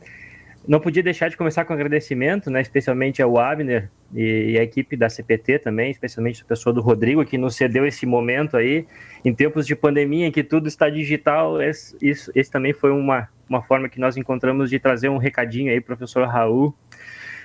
[0.66, 4.96] Não podia deixar de começar com agradecimento, né, especialmente ao Abner e, e a equipe
[4.96, 8.86] da CPT também, especialmente a pessoa do Rodrigo, que nos cedeu esse momento aí,
[9.24, 11.60] em tempos de pandemia, em que tudo está digital.
[11.60, 15.72] Esse, isso, esse também foi uma, uma forma que nós encontramos de trazer um recadinho
[15.72, 16.72] aí, professor Raul.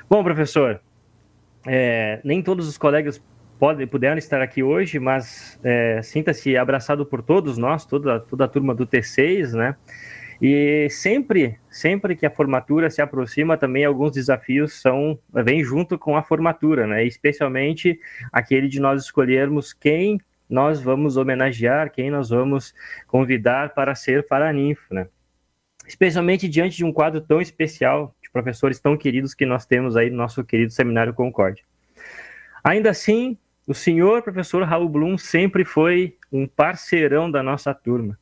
[0.07, 0.80] Bom, professor,
[1.68, 3.22] é, nem todos os colegas
[3.59, 8.47] podem, puderam estar aqui hoje, mas é, sinta-se abraçado por todos nós, toda, toda a
[8.47, 9.76] turma do T6, né?
[10.39, 16.15] E sempre, sempre que a formatura se aproxima, também alguns desafios são vêm junto com
[16.15, 17.03] a formatura, né?
[17.03, 17.99] Especialmente
[18.32, 22.74] aquele de nós escolhermos quem nós vamos homenagear, quem nós vamos
[23.07, 25.07] convidar para ser paraninfo, né?
[25.88, 30.09] Especialmente diante de um quadro tão especial, de professores tão queridos que nós temos aí
[30.09, 31.63] no nosso querido Seminário Concórdia.
[32.63, 38.19] Ainda assim, o senhor professor Raul Blum sempre foi um parceirão da nossa turma.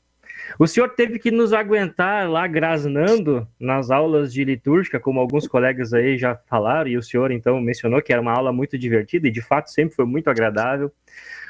[0.59, 5.93] O senhor teve que nos aguentar lá grasnando nas aulas de litúrgica, como alguns colegas
[5.93, 9.31] aí já falaram, e o senhor então mencionou que era uma aula muito divertida, e
[9.31, 10.91] de fato sempre foi muito agradável.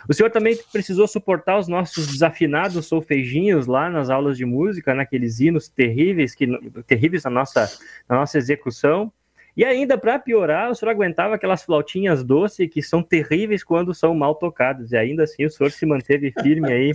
[0.07, 5.39] O senhor também precisou suportar os nossos desafinados solfejinhos lá nas aulas de música, naqueles
[5.39, 6.47] hinos terríveis, que,
[6.85, 7.71] terríveis na nossa,
[8.07, 9.11] na nossa execução.
[9.57, 14.13] E ainda, para piorar, o senhor aguentava aquelas flautinhas doces que são terríveis quando são
[14.13, 14.91] mal tocadas.
[14.91, 16.93] E ainda assim o senhor se manteve firme aí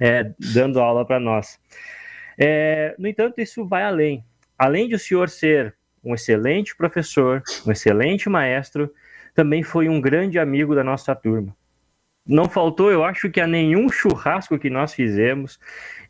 [0.00, 1.60] é, dando aula para nós.
[2.36, 4.24] É, no entanto, isso vai além.
[4.58, 8.92] Além de o senhor ser um excelente professor, um excelente maestro,
[9.34, 11.54] também foi um grande amigo da nossa turma.
[12.30, 15.58] Não faltou, eu acho que a nenhum churrasco que nós fizemos.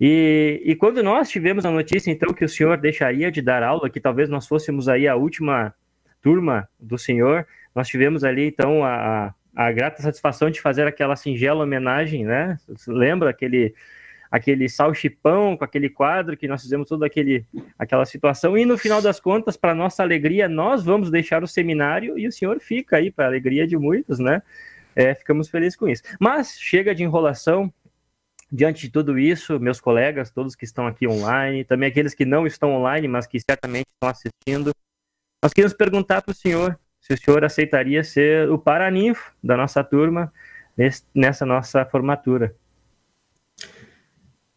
[0.00, 3.88] E, e quando nós tivemos a notícia, então, que o senhor deixaria de dar aula,
[3.88, 5.74] que talvez nós fôssemos aí a última
[6.20, 11.64] turma do senhor, nós tivemos ali, então, a, a grata satisfação de fazer aquela singela
[11.64, 12.58] homenagem, né?
[12.86, 13.74] Lembra aquele
[14.30, 17.04] aquele salchipão com aquele quadro que nós fizemos toda
[17.76, 22.16] aquela situação e no final das contas, para nossa alegria, nós vamos deixar o seminário
[22.16, 24.40] e o senhor fica aí para alegria de muitos, né?
[24.94, 26.02] É, ficamos felizes com isso.
[26.18, 27.72] Mas chega de enrolação.
[28.52, 32.48] Diante de tudo isso, meus colegas, todos que estão aqui online, também aqueles que não
[32.48, 34.72] estão online, mas que certamente estão assistindo,
[35.40, 39.84] nós queríamos perguntar para o senhor se o senhor aceitaria ser o paraninfo da nossa
[39.84, 40.32] turma
[41.14, 42.54] nessa nossa formatura.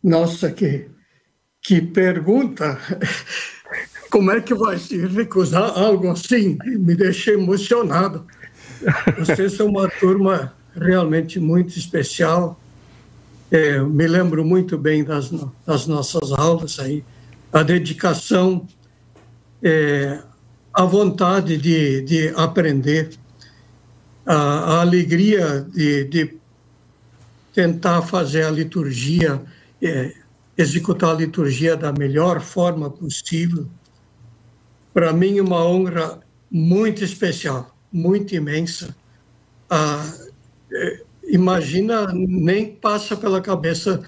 [0.03, 0.89] Nossa, que,
[1.61, 2.77] que pergunta!
[4.09, 6.57] Como é que vai se recusar algo assim?
[6.63, 8.27] Me deixei emocionado.
[9.17, 12.59] Vocês são uma turma realmente muito especial.
[13.51, 15.31] É, me lembro muito bem das,
[15.65, 17.03] das nossas aulas aí.
[17.51, 18.67] A dedicação,
[19.61, 20.19] é,
[20.73, 23.11] a vontade de, de aprender,
[24.25, 26.37] a, a alegria de, de,
[27.53, 29.39] tentar fazer a liturgia,
[29.79, 30.13] é,
[30.57, 33.67] executar a liturgia da melhor forma possível.
[34.91, 36.19] Para mim, uma honra
[36.49, 38.95] muito especial, muito imensa.
[39.69, 40.11] Ah,
[40.71, 44.03] é, imagina, nem passa pela cabeça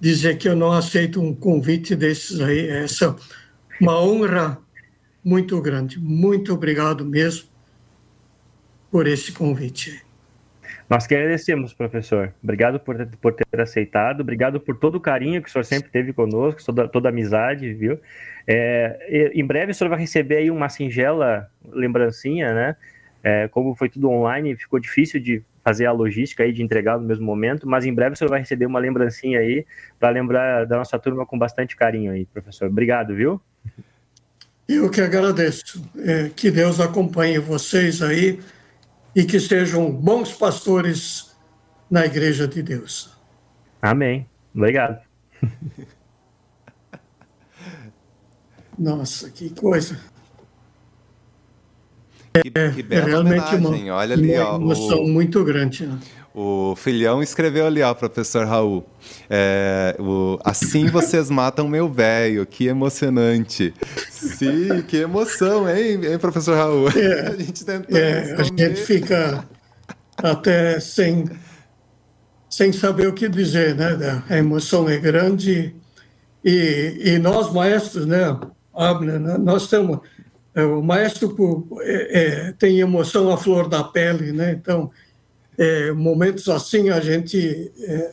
[0.00, 2.68] dizer que eu não aceito um convite desses aí.
[2.68, 3.14] Essa
[3.80, 4.58] uma honra
[5.24, 5.98] muito grande.
[5.98, 7.48] Muito obrigado mesmo
[8.90, 10.04] por esse convite.
[10.88, 12.34] Nós que agradecemos, professor.
[12.42, 16.12] Obrigado por, por ter aceitado, obrigado por todo o carinho que o senhor sempre teve
[16.12, 18.00] conosco, toda, toda a amizade, viu?
[18.44, 22.76] É, em breve o senhor vai receber aí uma singela lembrancinha, né?
[23.22, 27.06] É, como foi tudo online, ficou difícil de fazer a logística aí, de entregar no
[27.06, 29.66] mesmo momento, mas em breve senhor vai receber uma lembrancinha aí
[29.98, 32.68] para lembrar da nossa turma com bastante carinho aí, professor.
[32.68, 33.40] Obrigado, viu?
[34.66, 35.82] Eu que agradeço.
[35.98, 38.40] É, que Deus acompanhe vocês aí
[39.14, 41.36] e que sejam bons pastores
[41.90, 43.18] na Igreja de Deus.
[43.82, 44.28] Amém.
[44.54, 45.00] Obrigado.
[48.78, 49.98] Nossa, que coisa.
[52.34, 55.86] Que, que é, bela é realmente uma, Olha ali, uma ó, emoção o, muito grande.
[55.86, 55.98] Né?
[56.32, 58.86] O filhão escreveu ali, ó, professor Raul.
[59.28, 63.74] É, o, assim vocês matam meu velho, que emocionante.
[64.10, 66.88] Sim, que emoção, hein, hein professor Raul?
[66.90, 69.44] É, a gente tentando é, A gente fica
[70.16, 71.24] até sem,
[72.48, 74.22] sem saber o que dizer, né?
[74.28, 75.74] A emoção é grande
[76.44, 78.38] e, e nós, maestros, né,
[78.74, 80.00] Abner, né, nós temos.
[80.54, 84.52] É, o maestro é, é, tem emoção à flor da pele, né?
[84.52, 84.90] Então
[85.56, 88.12] é, momentos assim a gente é,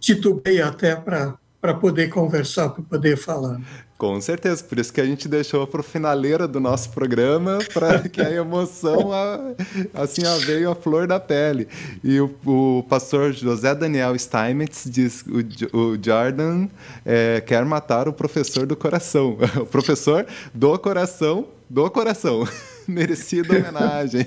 [0.00, 3.60] titubeia até para poder conversar, para poder falar.
[3.98, 8.00] Com certeza, por isso que a gente deixou para o finaleira do nosso programa, para
[8.06, 9.54] que a emoção a,
[9.94, 11.66] assim a veio a flor da pele.
[12.04, 16.68] E o, o pastor José Daniel Steinmetz diz o, o Jordan
[17.06, 19.38] é, quer matar o professor do coração.
[19.56, 22.46] O professor do coração, do coração.
[22.86, 24.26] Merecida homenagem.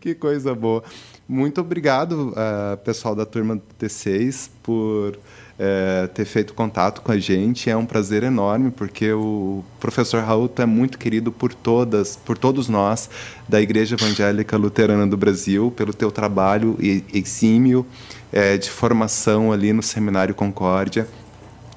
[0.00, 0.82] que coisa boa.
[1.28, 5.18] Muito obrigado, uh, pessoal da turma T6, por
[5.60, 7.68] uh, ter feito contato com a gente.
[7.68, 12.68] É um prazer enorme, porque o professor Raul é muito querido por todas, por todos
[12.68, 13.10] nós
[13.46, 16.76] da Igreja Evangélica Luterana do Brasil, pelo teu trabalho
[17.12, 17.86] exímio
[18.32, 21.06] uh, de formação ali no Seminário Concórdia.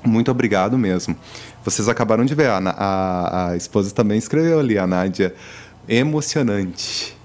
[0.04, 1.16] Muito obrigado mesmo.
[1.64, 5.34] Vocês acabaram de ver, a, a, a esposa também escreveu ali, a Nádia.
[5.88, 7.18] Emocionante.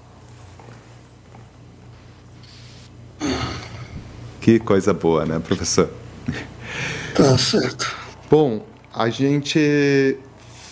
[4.39, 5.98] Que coisa boa, né, professor?
[7.13, 7.95] Tá certo.
[8.29, 10.17] Bom, a gente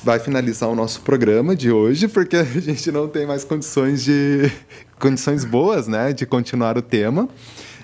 [0.04, 4.52] vai finalizar o nosso programa de hoje porque a gente não tem mais condições de
[5.00, 7.28] condições boas, né, de continuar o tema.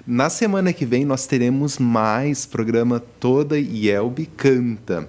[0.06, 5.08] Na semana que vem nós teremos mais programa Toda Yelbe Canta.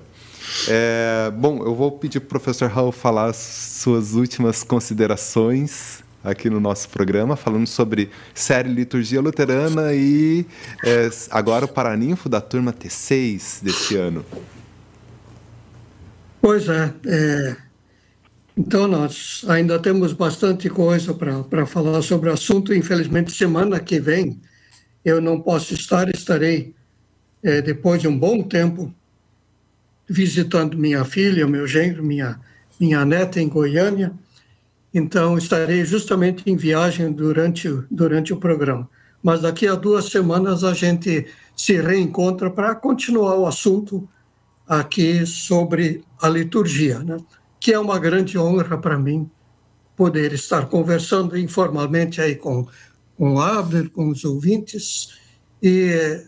[0.69, 6.59] É, bom, eu vou pedir para o professor Raul falar suas últimas considerações aqui no
[6.59, 10.47] nosso programa, falando sobre série Liturgia Luterana e
[10.83, 14.25] é, agora o Paraninfo da turma T6 deste ano.
[16.41, 17.57] Pois é, é
[18.57, 22.73] então nós ainda temos bastante coisa para falar sobre o assunto.
[22.73, 24.41] Infelizmente, semana que vem
[25.05, 26.73] eu não posso estar, estarei
[27.43, 28.95] é, depois de um bom tempo
[30.09, 32.41] visitando minha filha, meu genro, minha,
[32.81, 34.13] minha neta em Goiânia
[34.95, 38.89] então estarei justamente em viagem durante, durante o programa.
[39.21, 41.27] Mas daqui a duas semanas a gente
[41.57, 44.09] se reencontra para continuar o assunto
[44.69, 47.17] aqui sobre a liturgia, né?
[47.59, 49.29] que é uma grande honra para mim
[49.97, 52.67] poder estar conversando informalmente aí com,
[53.17, 55.19] com o Abner, com os ouvintes,
[55.63, 56.23] e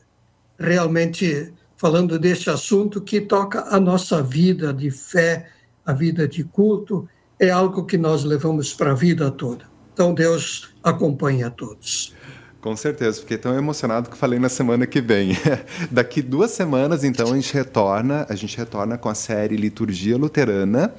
[0.58, 5.50] realmente falando desse assunto que toca a nossa vida de fé,
[5.84, 7.08] a vida de culto
[7.38, 9.64] é algo que nós levamos para a vida toda.
[9.92, 12.14] Então, Deus acompanha a todos.
[12.60, 15.36] Com certeza, fiquei tão emocionado que falei na semana que vem.
[15.90, 20.92] Daqui duas semanas, então, a gente retorna, a gente retorna com a série Liturgia Luterana,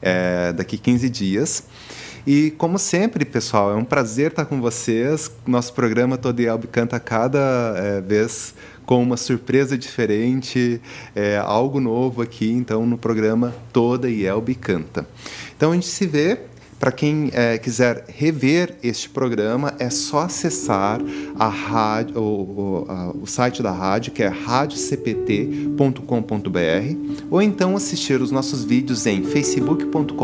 [0.00, 1.64] é, daqui 15 dias.
[2.26, 5.30] E como sempre, pessoal, é um prazer estar com vocês.
[5.46, 8.54] Nosso programa Todo Elbe canta cada é, vez
[8.84, 10.80] com uma surpresa diferente,
[11.14, 15.06] é, algo novo aqui, então, no programa Toda Elbe Canta.
[15.60, 16.38] Então a gente se vê.
[16.78, 20.98] Para quem é, quiser rever este programa, é só acessar
[21.38, 28.22] a rádio, o, o, a, o site da rádio, que é radiocpt.com.br, ou então assistir
[28.22, 30.14] os nossos vídeos em facebook.com.br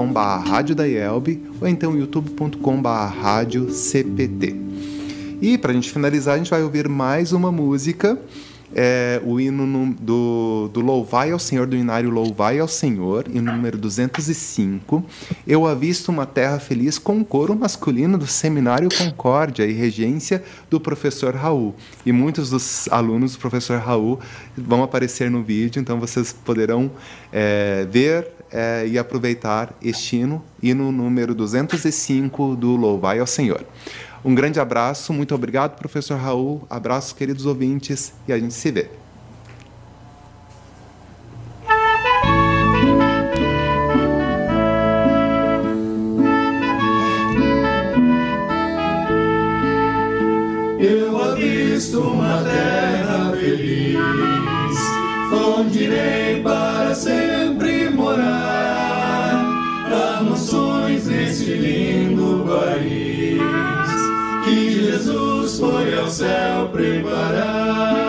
[1.60, 2.88] ou então youtube.com.br
[5.42, 8.18] E para a gente finalizar, a gente vai ouvir mais uma música
[8.74, 13.40] é, o hino no, do, do Louvai ao Senhor, do inário Louvai ao Senhor, em
[13.40, 15.04] número 205.
[15.46, 20.80] Eu avisto uma terra feliz com o coro masculino do Seminário Concórdia e regência do
[20.80, 21.74] professor Raul.
[22.04, 24.18] E muitos dos alunos do professor Raul
[24.56, 26.90] vão aparecer no vídeo, então vocês poderão
[27.32, 33.64] é, ver é, e aproveitar este hino, hino número 205 do Louvai ao Senhor.
[34.26, 36.66] Um grande abraço, muito obrigado, professor Raul.
[36.68, 38.90] Abraços, queridos ouvintes, e a gente se vê.
[50.80, 53.96] Eu avisto uma terra feliz,
[55.32, 59.44] onde irei para sempre morar.
[59.88, 63.75] Dá mansões nesse lindo país
[65.58, 68.05] foi ao céu preparar.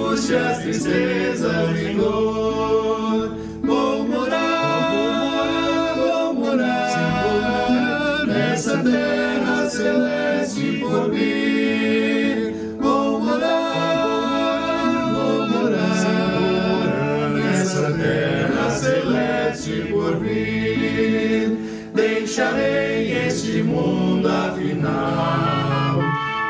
[0.00, 3.36] Angústias, e dor.
[3.62, 12.54] Vou morar, vou morar nessa terra celeste por vir.
[12.80, 21.58] Vou morar, vou morar nessa terra celeste por vir.
[21.94, 26.00] Deixarei este mundo afinal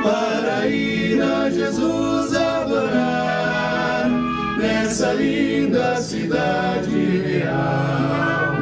[0.03, 2.10] para ir a Jesus
[5.13, 8.55] linda cidade real.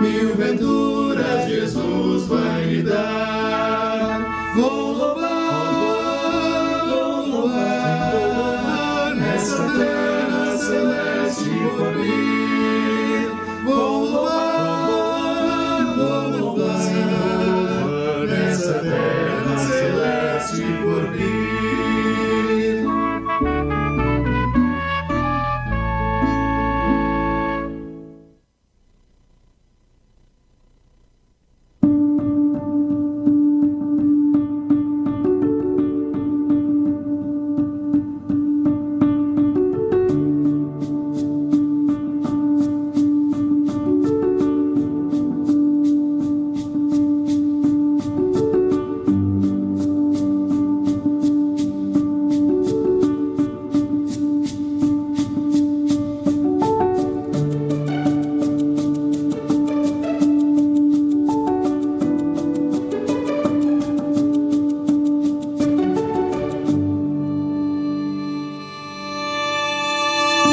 [0.00, 4.52] Mil venturas Jesus vai me dar.
[4.54, 5.26] Vou louvar,
[6.88, 12.35] vou louvar nessa terra celeste por mim.